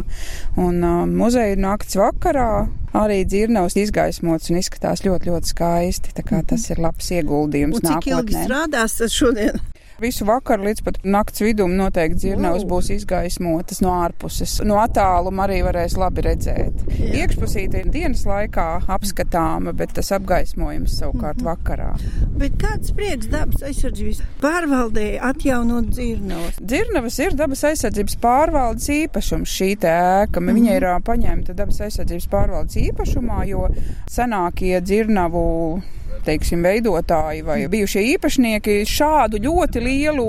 Un 0.61 0.81
uh, 0.83 1.03
muzeja 1.09 1.59
nakts 1.61 1.99
vakarā 2.01 2.67
arī 2.97 3.23
dzirnavs 3.29 3.77
izgaismots 3.81 4.53
un 4.53 4.61
izskatās 4.61 5.05
ļoti, 5.07 5.33
ļoti 5.33 5.55
skaisti. 5.55 6.17
Tā 6.17 6.27
kā 6.29 6.43
tas 6.49 6.69
ir 6.71 6.83
labs 6.83 7.13
ieguldījums 7.15 7.81
un 7.81 7.89
nākotnē. 7.89 8.03
Cik 8.03 8.17
ilgi 8.19 8.41
strādās 8.45 8.99
šodien? 9.13 9.72
Visu 10.03 10.27
vakaru 10.27 10.67
līdz 10.67 10.83
pat 10.83 10.97
nakts 11.07 11.43
vidum 11.45 11.77
noteikti 11.79 12.19
dzirnavas 12.25 12.65
būs 12.67 12.88
izgaismotas 12.97 13.79
no 13.85 13.93
ārpuses. 14.03 14.57
No 14.67 14.81
attāluma 14.83 15.45
arī 15.47 15.61
varēs 15.62 15.95
labi 16.01 16.25
redzēt. 16.27 16.81
Jā. 16.91 17.11
Iekšpusīte 17.23 17.85
ir 17.85 17.93
dienas 17.95 18.25
laikā 18.27 18.67
apskatāma, 18.91 19.75
bet 19.79 19.95
tas 19.95 20.11
apgaismojums 20.17 20.97
savukārt 20.99 21.38
mm 21.38 21.47
-hmm. 21.47 21.53
vakarā. 21.53 21.93
Bet 22.41 22.59
kāds 22.59 22.91
prieks 22.97 23.31
dabas 23.31 23.62
aizsardzības 23.62 24.23
pārvaldē 24.43 25.07
atjaunot 25.31 25.95
dzirnavas? 25.95 26.59
Dzirnavas 26.59 27.19
ir 27.19 27.38
dabas 27.38 27.65
aizsardzības 27.71 28.19
pārvaldes 28.27 28.88
īpašums 28.99 29.55
šī 29.59 29.71
ēka. 29.77 30.41
Mm 30.41 30.49
-hmm. 30.49 30.55
Viņa 30.55 30.77
ir 30.77 30.88
paņemta 31.05 31.55
dabas 31.55 31.81
aizsardzības 31.81 32.29
pārvaldes 32.29 32.77
īpašumā, 32.77 33.47
jo 33.47 33.69
senākie 34.11 34.81
dzirnavu 34.81 35.83
teiksim, 36.27 36.63
veidotāji 36.65 37.43
vai 37.47 37.59
mm. 37.63 37.73
bijušie 37.73 38.05
īpašnieki 38.15 38.79
šādu 38.89 39.41
ļoti 39.43 39.83
lielu 39.83 40.27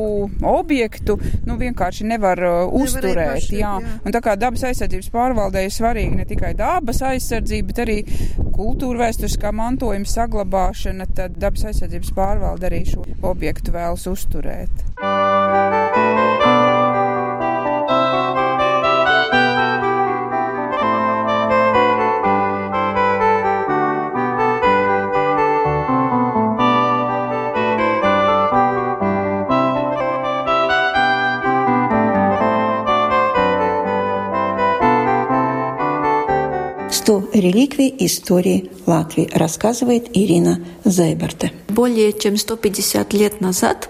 objektu 0.54 1.18
nu, 1.48 1.58
vienkārši 1.60 2.08
nevar 2.10 2.42
uh, 2.48 2.76
uzturēt. 2.82 3.36
Paši, 3.36 3.60
jā. 3.62 3.76
Jā. 3.84 3.94
Un 4.04 4.16
tā 4.16 4.24
kā 4.24 4.36
dabas 4.40 4.66
aizsardzības 4.70 5.12
pārvaldē 5.14 5.66
ir 5.68 5.74
svarīga 5.74 6.22
ne 6.22 6.28
tikai 6.30 6.54
dabas 6.58 7.04
aizsardzība, 7.06 7.70
bet 7.72 7.84
arī 7.86 8.00
kultūra 8.54 9.08
vēsturiskā 9.08 9.54
mantojuma 9.56 10.10
saglabāšana, 10.10 11.10
tad 11.18 11.40
dabas 11.42 11.68
aizsardzības 11.72 12.14
pārvalde 12.18 12.70
arī 12.70 12.84
šo 12.94 13.06
objektu 13.34 13.76
vēlas 13.76 14.08
uzturēt. 14.12 14.84
Thank 15.04 15.74
you. 15.76 15.83
Реликвии 37.34 37.94
истории 38.06 38.72
Латвии, 38.86 39.30
рассказывает 39.34 40.08
Ирина 40.14 40.60
Зайберте. 40.84 41.52
Более 41.68 42.14
чем 42.14 42.38
150 42.38 43.14
лет 43.14 43.42
назад 43.42 43.90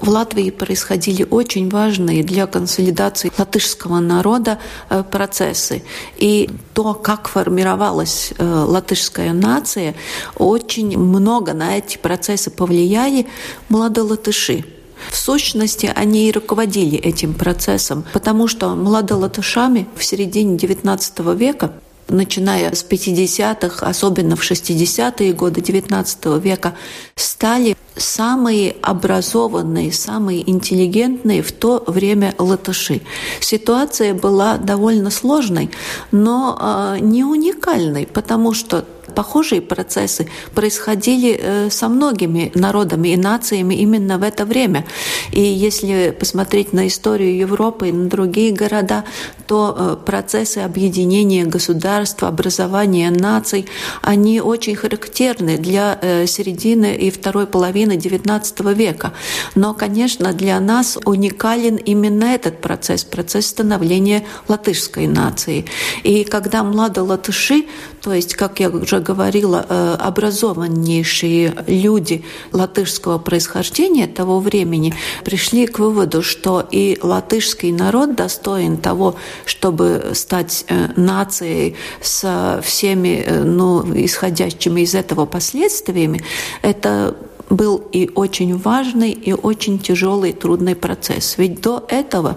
в 0.00 0.08
Латвии 0.08 0.50
происходили 0.50 1.26
очень 1.28 1.68
важные 1.68 2.22
для 2.22 2.46
консолидации 2.46 3.30
латышского 3.36 4.00
народа 4.00 4.58
э, 4.88 5.04
процессы. 5.08 5.82
И 6.16 6.48
то, 6.72 6.94
как 6.94 7.28
формировалась 7.28 8.32
э, 8.38 8.44
латышская 8.44 9.32
нация, 9.32 9.94
очень 10.36 10.96
много 10.98 11.52
на 11.52 11.76
эти 11.76 11.98
процессы 11.98 12.50
повлияли 12.50 13.26
младолатыши. 13.68 14.64
В 15.10 15.16
сущности, 15.16 15.90
они 15.94 16.28
и 16.28 16.32
руководили 16.32 16.98
этим 16.98 17.34
процессом, 17.34 18.04
потому 18.12 18.48
что 18.48 18.74
младолатышами 18.74 19.86
в 19.96 20.04
середине 20.04 20.56
XIX 20.56 21.36
века 21.36 21.72
начиная 22.10 22.74
с 22.74 22.84
50-х, 22.84 23.86
особенно 23.86 24.36
в 24.36 24.42
60-е 24.42 25.32
годы 25.32 25.60
XIX 25.60 26.40
века, 26.40 26.74
стали 27.14 27.76
самые 27.96 28.76
образованные, 28.82 29.92
самые 29.92 30.48
интеллигентные 30.50 31.42
в 31.42 31.52
то 31.52 31.84
время 31.86 32.34
латыши. 32.38 33.02
Ситуация 33.40 34.14
была 34.14 34.56
довольно 34.58 35.10
сложной, 35.10 35.70
но 36.10 36.58
э, 36.58 36.98
не 37.00 37.24
уникальной, 37.24 38.06
потому 38.06 38.54
что 38.54 38.84
Похожие 39.14 39.60
процессы 39.60 40.28
происходили 40.54 41.38
э, 41.40 41.70
со 41.70 41.88
многими 41.88 42.50
народами 42.54 43.08
и 43.08 43.16
нациями 43.16 43.74
именно 43.74 44.18
в 44.18 44.22
это 44.22 44.44
время. 44.44 44.84
И 45.32 45.40
если 45.40 46.14
посмотреть 46.18 46.72
на 46.72 46.86
историю 46.86 47.36
Европы 47.36 47.88
и 47.88 47.92
на 47.92 48.08
другие 48.08 48.52
города, 48.52 49.04
то 49.46 49.76
э, 49.76 49.96
процессы 50.04 50.58
объединения 50.58 51.44
государств, 51.44 52.22
образования 52.22 53.10
наций, 53.10 53.66
они 54.02 54.40
очень 54.40 54.76
характерны 54.76 55.56
для 55.56 55.98
э, 56.00 56.26
середины 56.26 56.94
и 56.94 57.10
второй 57.10 57.46
половины 57.46 57.92
XIX 57.92 58.74
века. 58.74 59.12
Но, 59.54 59.74
конечно, 59.74 60.32
для 60.32 60.60
нас 60.60 60.98
уникален 61.04 61.76
именно 61.76 62.24
этот 62.24 62.60
процесс, 62.60 63.04
процесс 63.04 63.46
становления 63.46 64.24
латышской 64.48 65.06
нации. 65.06 65.64
И 66.02 66.24
когда 66.24 66.62
младо 66.62 67.02
латыши, 67.02 67.64
то 68.02 68.12
есть, 68.14 68.34
как 68.34 68.60
я 68.60 68.70
уже 68.70 69.00
говорила, 69.00 69.64
э, 69.68 69.96
образованнейшие 69.98 71.54
люди 71.66 72.24
латышского 72.52 73.18
происхождения 73.18 74.06
того 74.06 74.40
времени 74.40 74.94
пришли 75.24 75.66
к 75.66 75.78
выводу, 75.78 76.22
что 76.22 76.66
и 76.70 76.98
латышский 77.02 77.72
народ 77.72 78.14
достоин 78.14 78.78
того, 78.78 79.16
чтобы 79.44 80.12
стать 80.14 80.64
э, 80.68 80.88
нацией 80.96 81.76
со 82.00 82.60
всеми 82.62 83.22
э, 83.24 83.42
ну, 83.42 83.84
исходящими 83.94 84.82
из 84.82 84.94
этого 84.94 85.26
последствиями, 85.26 86.22
это 86.62 87.16
был 87.50 87.82
и 87.92 88.10
очень 88.14 88.56
важный, 88.56 89.10
и 89.10 89.32
очень 89.32 89.78
тяжелый, 89.78 90.32
трудный 90.32 90.74
процесс. 90.74 91.36
Ведь 91.38 91.60
до 91.60 91.84
этого, 91.88 92.36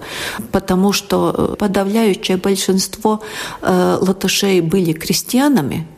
потому 0.52 0.92
что 0.92 1.56
подавляющее 1.58 2.36
большинство 2.36 3.20
э, 3.62 3.98
латышей 4.00 4.60
были 4.60 4.92
крестьянами, 4.92 5.86
Э, 5.86 5.93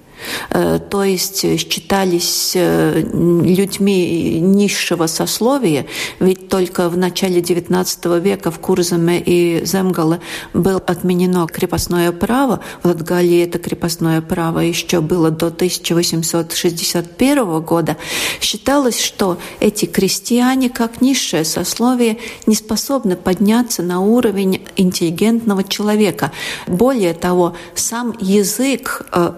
то 0.51 1.05
есть 1.05 1.59
считались 1.59 2.53
э, 2.55 3.01
людьми 3.01 4.39
низшего 4.41 5.07
сословия, 5.07 5.87
ведь 6.21 6.49
только 6.49 6.89
в 6.89 6.97
начале 6.97 7.41
XIX 7.41 8.21
века 8.21 8.51
в 8.51 8.59
Курзаме 8.59 9.21
и 9.21 9.65
Земгале 9.65 10.21
было 10.53 10.83
отменено 10.87 11.47
крепостное 11.47 12.13
право. 12.13 12.61
В 12.83 12.89
Латгалии 12.89 13.43
это 13.43 13.59
крепостное 13.59 14.21
право 14.21 14.61
еще 14.61 15.01
было 15.01 15.31
до 15.31 15.47
1861 15.47 17.61
года. 17.61 17.97
Считалось, 18.41 19.01
что 19.01 19.39
эти 19.61 19.87
крестьяне, 19.87 20.71
как 20.71 21.01
низшее 21.01 21.45
сословие, 21.45 22.19
не 22.47 22.55
способны 22.55 23.17
подняться 23.17 23.83
на 23.83 24.01
уровень 24.01 24.63
интеллигентного 24.77 25.65
человека. 25.65 26.33
Более 26.67 27.15
того, 27.15 27.55
сам 27.75 28.15
язык 28.21 29.07
э, 29.13 29.33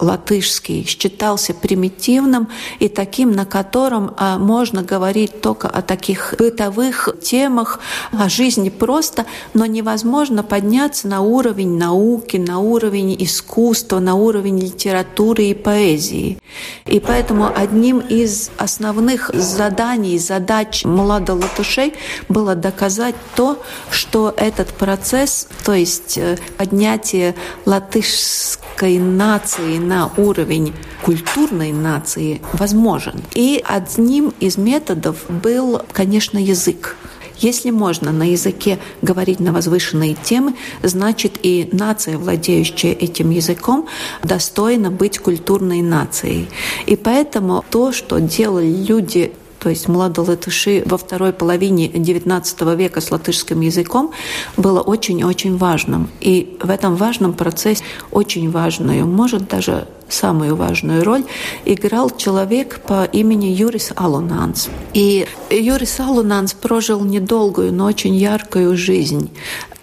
латышский 0.69 0.85
считался 0.87 1.55
примитивным 1.55 2.49
и 2.79 2.89
таким, 2.89 3.33
на 3.33 3.45
котором 3.45 4.15
а, 4.17 4.39
можно 4.39 4.83
говорить 4.83 5.41
только 5.41 5.69
о 5.69 5.83
таких 5.83 6.35
бытовых 6.39 7.09
темах, 7.23 7.81
о 8.13 8.29
жизни 8.29 8.71
просто, 8.71 9.25
но 9.55 9.67
невозможно 9.67 10.43
подняться 10.43 11.09
на 11.09 11.21
уровень 11.21 11.79
науки, 11.79 12.37
на 12.37 12.59
уровень 12.59 13.17
искусства, 13.19 14.01
на 14.01 14.15
уровень 14.15 14.61
литературы 14.61 15.45
и 15.45 15.55
поэзии. 15.55 16.39
И 16.87 17.01
поэтому 17.01 17.51
одним 17.55 17.99
из 17.99 18.51
основных 18.59 19.31
заданий, 19.35 20.19
задач 20.19 20.85
младолатышей 20.85 21.95
было 22.29 22.55
доказать 22.55 23.15
то, 23.35 23.57
что 23.91 24.35
этот 24.37 24.69
процесс, 24.69 25.49
то 25.65 25.75
есть 25.75 26.19
э, 26.19 26.37
поднятие 26.57 27.35
латышской 27.67 28.99
нации 28.99 29.79
на 29.79 30.11
уровень 30.17 30.58
уровень 30.59 30.75
культурной 31.03 31.73
нации 31.73 32.41
возможен. 32.53 33.23
И 33.35 33.63
одним 33.65 34.33
из 34.41 34.57
методов 34.57 35.25
был, 35.29 35.81
конечно, 35.93 36.39
язык. 36.39 36.97
Если 37.41 37.71
можно 37.71 38.11
на 38.11 38.25
языке 38.25 38.79
говорить 39.01 39.39
на 39.39 39.53
возвышенные 39.53 40.15
темы, 40.15 40.55
значит 40.83 41.39
и 41.43 41.69
нация, 41.71 42.19
владеющая 42.19 42.93
этим 42.93 43.31
языком, 43.31 43.87
достойна 44.25 44.91
быть 44.91 45.21
культурной 45.21 45.81
нацией. 45.83 46.49
И 46.87 46.97
поэтому 46.97 47.65
то, 47.71 47.93
что 47.93 48.19
делали 48.19 48.67
люди 48.67 49.33
то 49.59 49.69
есть 49.69 49.89
младолатыши 49.89 50.83
во 50.87 50.99
второй 50.99 51.33
половине 51.33 51.89
XIX 51.89 52.77
века 52.77 53.01
с 53.01 53.11
латышским 53.11 53.61
языком, 53.61 54.13
было 54.57 54.81
очень-очень 54.81 55.57
важным. 55.57 56.09
И 56.21 56.57
в 56.61 56.71
этом 56.71 56.97
важном 56.97 57.33
процессе 57.33 57.85
очень 58.11 58.51
важную, 58.51 59.07
может 59.07 59.49
даже 59.49 59.87
самую 60.09 60.57
важную 60.57 61.05
роль 61.05 61.25
играл 61.65 62.11
человек 62.11 62.81
по 62.81 63.05
имени 63.05 63.47
Юрис 63.47 63.93
Алунанс. 63.95 64.69
И 64.95 65.27
Юрис 65.51 66.01
Алунанс 66.01 66.55
прожил 66.55 67.05
недолгую, 67.05 67.73
но 67.73 67.87
очень 67.87 68.15
яркую 68.15 68.77
жизнь 68.77 69.31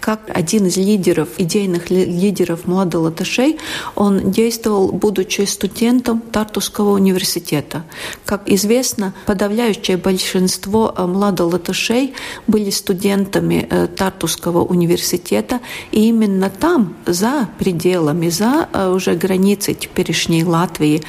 как 0.06 0.20
один 0.28 0.68
из 0.68 0.78
лидеров, 0.78 1.30
идейных 1.40 1.90
лидеров 1.90 2.68
Муада 2.68 3.00
Латышей, 3.00 3.58
он 3.96 4.30
действовал, 4.30 4.92
будучи 4.92 5.42
студентом 5.42 6.22
Тартусского 6.22 6.92
университета. 6.92 7.82
Как 8.24 8.48
известно, 8.48 9.16
подавляющее 9.26 9.98
большинство 9.98 10.94
э, 10.96 11.08
Млада 11.08 11.46
Латышей 11.46 12.14
были 12.46 12.70
студентами 12.70 13.68
э, 13.68 13.88
Тартусского 13.88 14.64
университета, 14.64 15.60
и 15.92 16.10
именно 16.10 16.52
там, 16.52 16.94
за 17.08 17.50
пределами, 17.58 18.30
за 18.30 18.70
э, 18.72 18.88
уже 18.88 19.16
границей 19.16 19.74
теперешней 19.74 20.44
Латвии, 20.44 21.02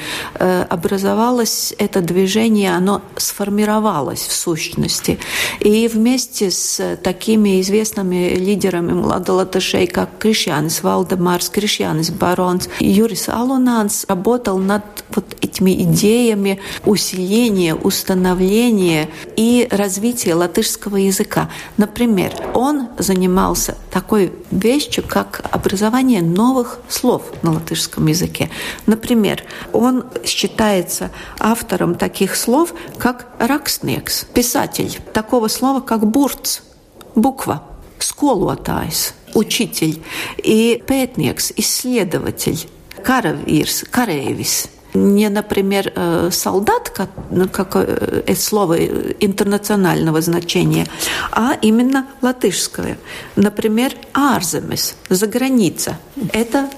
образовалось 0.69 1.73
это 1.77 2.01
движение, 2.01 2.75
оно 2.75 3.01
сформировалось 3.17 4.21
в 4.21 4.33
сущности. 4.33 5.19
И 5.59 5.87
вместе 5.87 6.49
с 6.49 6.97
такими 7.03 7.61
известными 7.61 8.35
лидерами 8.35 8.86
Млада 8.93 9.33
Латышей, 9.33 9.87
как 9.87 10.09
Кришьянис 10.19 10.83
Валдемарс, 10.83 11.49
Кришьянис 11.49 12.09
Баронс. 12.09 12.69
Юрис 12.79 13.29
Алунанс 13.29 14.05
работал 14.07 14.57
над 14.57 14.83
вот 15.15 15.35
этими 15.41 15.83
идеями 15.83 16.59
усиления, 16.85 17.75
установления 17.75 19.09
и 19.35 19.67
развития 19.71 20.35
латышского 20.35 20.97
языка. 20.97 21.49
Например, 21.77 22.33
он 22.53 22.89
занимался 22.97 23.77
такой 23.91 24.33
вещью, 24.51 25.03
как 25.07 25.41
образование 25.51 26.21
новых 26.21 26.79
слов 26.89 27.23
на 27.41 27.53
латышском 27.53 28.07
языке. 28.07 28.49
Например, 28.85 29.43
он 29.73 30.05
считается 30.25 31.11
автором 31.39 31.95
таких 31.95 32.35
слов, 32.35 32.73
как 32.97 33.27
«ракстнекс», 33.39 34.25
писатель, 34.33 34.97
такого 35.13 35.47
слова, 35.47 35.81
как 35.81 36.05
«бурц», 36.07 36.61
буква– 37.15 37.63
skolotājs, 38.03 39.13
и 40.43 40.81
пētnieks, 40.87 41.51
исследователь, 41.57 42.67
каравирс, 43.03 43.83
карēvis. 43.91 44.69
Не, 44.93 45.29
например, 45.29 45.91
э, 45.95 46.29
солдат, 46.31 46.89
как, 46.89 47.09
ну, 47.29 47.47
как 47.49 47.75
э, 47.75 48.23
это 48.25 48.41
слово 48.41 48.77
интернационального 49.19 50.21
значения, 50.21 50.87
а 51.31 51.55
именно 51.61 52.07
латышское. 52.21 52.97
Например, 53.35 53.91
арземес, 54.13 54.95
за 55.09 55.27
граница. 55.27 55.99
Это 56.33 56.69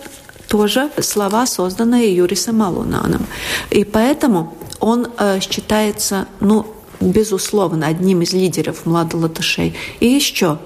тоже 0.49 0.89
слова, 0.99 1.45
созданные 1.45 2.13
Юрисом 2.13 2.61
Алунаном. 2.61 3.25
И 3.69 3.85
поэтому 3.85 4.57
он 4.79 5.07
э, 5.17 5.39
считается, 5.39 6.27
ну, 6.41 6.65
безусловно, 6.99 7.87
одним 7.87 8.21
из 8.21 8.33
лидеров 8.33 8.85
младолатышей. 8.85 9.75
И 9.99 10.07
еще 10.07 10.59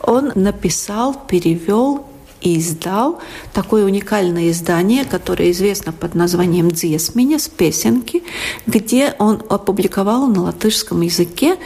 он 0.00 0.32
написал, 0.34 1.14
перевел 1.28 2.06
и 2.40 2.58
издал 2.58 3.18
такое 3.52 3.84
уникальное 3.84 4.50
издание, 4.50 5.04
которое 5.04 5.50
известно 5.50 5.92
под 5.92 6.14
названием 6.14 6.70
«Дзесминя» 6.70 7.38
с 7.38 7.48
песенки, 7.48 8.22
где 8.66 9.14
он 9.18 9.42
опубликовал 9.48 10.26
на 10.26 10.44
латышском 10.44 11.02
языке 11.02 11.56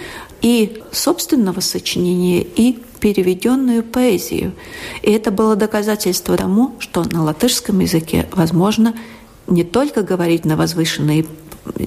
и 0.43 0.83
собственного 0.93 1.61
сочинения, 1.61 2.43
и 2.43 2.79
переведенную 3.01 3.83
поэзию. 3.83 4.53
И 5.03 5.11
это 5.11 5.31
было 5.31 5.57
доказательство 5.57 6.37
тому, 6.37 6.75
что 6.79 7.05
на 7.05 7.23
латышском 7.23 7.79
языке 7.81 8.27
возможно 8.33 8.95
не 9.47 9.63
только 9.63 10.03
говорить 10.03 10.45
на 10.45 10.57
возвышенные 10.57 11.27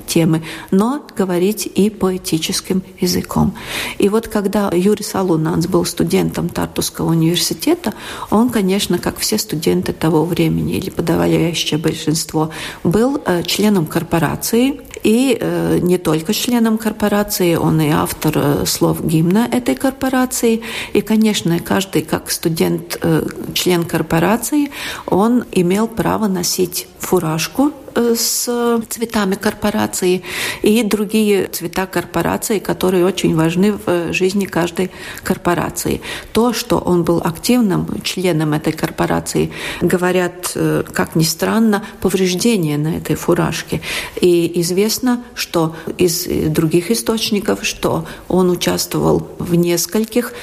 темы, 0.07 0.43
но 0.71 1.05
говорить 1.15 1.65
и 1.65 1.89
поэтическим 1.89 2.83
языком. 2.99 3.55
И 3.97 4.09
вот 4.09 4.27
когда 4.27 4.71
Юрий 4.73 5.03
Салунанс 5.03 5.67
был 5.67 5.85
студентом 5.85 6.49
Тартусского 6.49 7.09
университета, 7.09 7.93
он, 8.29 8.49
конечно, 8.49 8.97
как 8.97 9.17
все 9.17 9.37
студенты 9.37 9.93
того 9.93 10.25
времени, 10.25 10.77
или 10.77 10.89
подавляющее 10.89 11.79
большинство, 11.79 12.51
был 12.83 13.21
э, 13.25 13.43
членом 13.43 13.85
корпорации, 13.85 14.81
и 15.03 15.37
э, 15.39 15.79
не 15.81 15.97
только 15.97 16.33
членом 16.33 16.77
корпорации, 16.77 17.55
он 17.55 17.79
и 17.81 17.89
автор 17.89 18.33
э, 18.35 18.65
слов 18.65 19.05
гимна 19.05 19.47
этой 19.51 19.75
корпорации. 19.75 20.61
И, 20.93 21.01
конечно, 21.01 21.59
каждый, 21.59 22.01
как 22.01 22.31
студент, 22.31 22.99
член 23.53 23.85
корпорации, 23.85 24.71
он 25.05 25.43
имел 25.51 25.87
право 25.87 26.27
носить 26.27 26.87
фуражку 26.99 27.71
с 27.97 28.81
цветами 28.89 29.35
корпорации 29.35 30.23
и 30.61 30.83
другие 30.83 31.47
цвета 31.47 31.85
корпорации, 31.85 32.59
которые 32.59 33.05
очень 33.05 33.35
важны 33.35 33.73
в 33.73 34.13
жизни 34.13 34.45
каждой 34.45 34.91
корпорации. 35.23 36.01
То, 36.31 36.53
что 36.53 36.77
он 36.77 37.03
был 37.03 37.21
активным 37.23 38.01
членом 38.03 38.53
этой 38.53 38.73
корпорации, 38.73 39.51
говорят, 39.81 40.51
э, 40.55 40.83
как 40.93 41.15
ни 41.15 41.23
странно, 41.23 41.83
повреждения 42.01 42.77
на 42.77 42.97
этой 42.97 43.15
фуражке. 43.15 43.81
И 44.21 44.59
известно, 44.61 45.23
что 45.35 45.75
из 45.97 46.25
других 46.49 46.91
источников, 46.91 47.65
что 47.65 48.05
он 48.27 48.49
участвовал 48.49 49.27
в 49.39 49.55
нескольких 49.55 50.33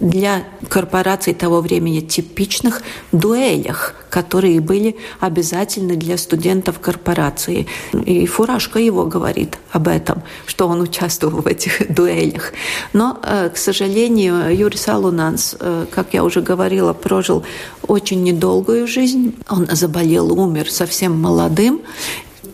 для 0.00 0.44
корпораций 0.68 1.34
того 1.34 1.60
времени 1.60 2.00
типичных 2.00 2.82
дуэлях, 3.12 3.94
которые 4.10 4.60
были 4.60 4.96
обязательны 5.20 5.96
для 5.96 6.16
студентов 6.16 6.78
корпорации. 6.78 7.66
И 7.92 8.26
Фуражка 8.26 8.78
его 8.78 9.04
говорит 9.06 9.58
об 9.72 9.88
этом, 9.88 10.22
что 10.46 10.68
он 10.68 10.80
участвовал 10.80 11.42
в 11.42 11.46
этих 11.46 11.88
дуэлях. 11.94 12.52
Но, 12.92 13.18
э, 13.22 13.50
к 13.50 13.56
сожалению, 13.56 14.56
Юрий 14.56 14.78
Салунанс, 14.78 15.56
э, 15.58 15.86
как 15.90 16.14
я 16.14 16.24
уже 16.24 16.40
говорила, 16.40 16.92
прожил 16.92 17.44
очень 17.86 18.22
недолгую 18.22 18.86
жизнь. 18.86 19.34
Он 19.48 19.66
заболел, 19.70 20.32
умер 20.32 20.70
совсем 20.70 21.20
молодым, 21.20 21.80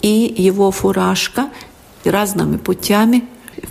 и 0.03 0.35
его 0.37 0.70
фуражка 0.70 1.50
разными 2.05 2.57
путями 2.57 3.24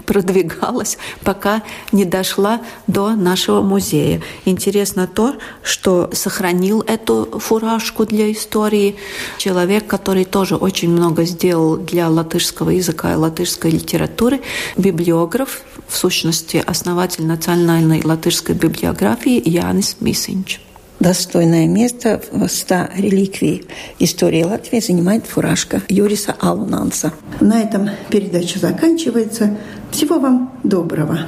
продвигалась, 0.06 0.98
пока 1.24 1.64
не 1.92 2.06
дошла 2.06 2.62
до 2.88 3.16
нашего 3.16 3.62
музея. 3.62 4.22
Интересно 4.46 5.08
то, 5.08 5.36
что 5.64 6.10
сохранил 6.14 6.82
эту 6.82 7.40
фуражку 7.40 8.06
для 8.06 8.32
истории 8.32 8.96
человек, 9.38 9.88
который 9.88 10.26
тоже 10.26 10.56
очень 10.56 10.90
много 10.90 11.26
сделал 11.26 11.78
для 11.78 12.10
латышского 12.10 12.72
языка 12.72 13.14
и 13.14 13.16
латышской 13.16 13.72
литературы, 13.72 14.42
библиограф, 14.78 15.62
в 15.88 15.96
сущности, 15.96 16.64
основатель 16.66 17.26
национальной 17.26 18.02
латышской 18.04 18.56
библиографии 18.56 19.42
Янис 19.48 19.98
Мисинч. 20.00 20.60
Достойное 21.00 21.66
место 21.66 22.22
в 22.32 22.48
100 22.48 22.76
реликвий 22.98 23.66
истории 24.00 24.44
Латвии 24.44 24.80
занимает 24.80 25.26
фуражка 25.26 25.82
Юриса 25.88 26.36
Алунанса. 26.40 27.14
На 27.40 27.62
этом 27.62 27.90
передача 28.10 28.60
заканчивается. 28.60 29.58
Всего 29.92 30.20
вам 30.20 30.54
доброго. 30.64 31.20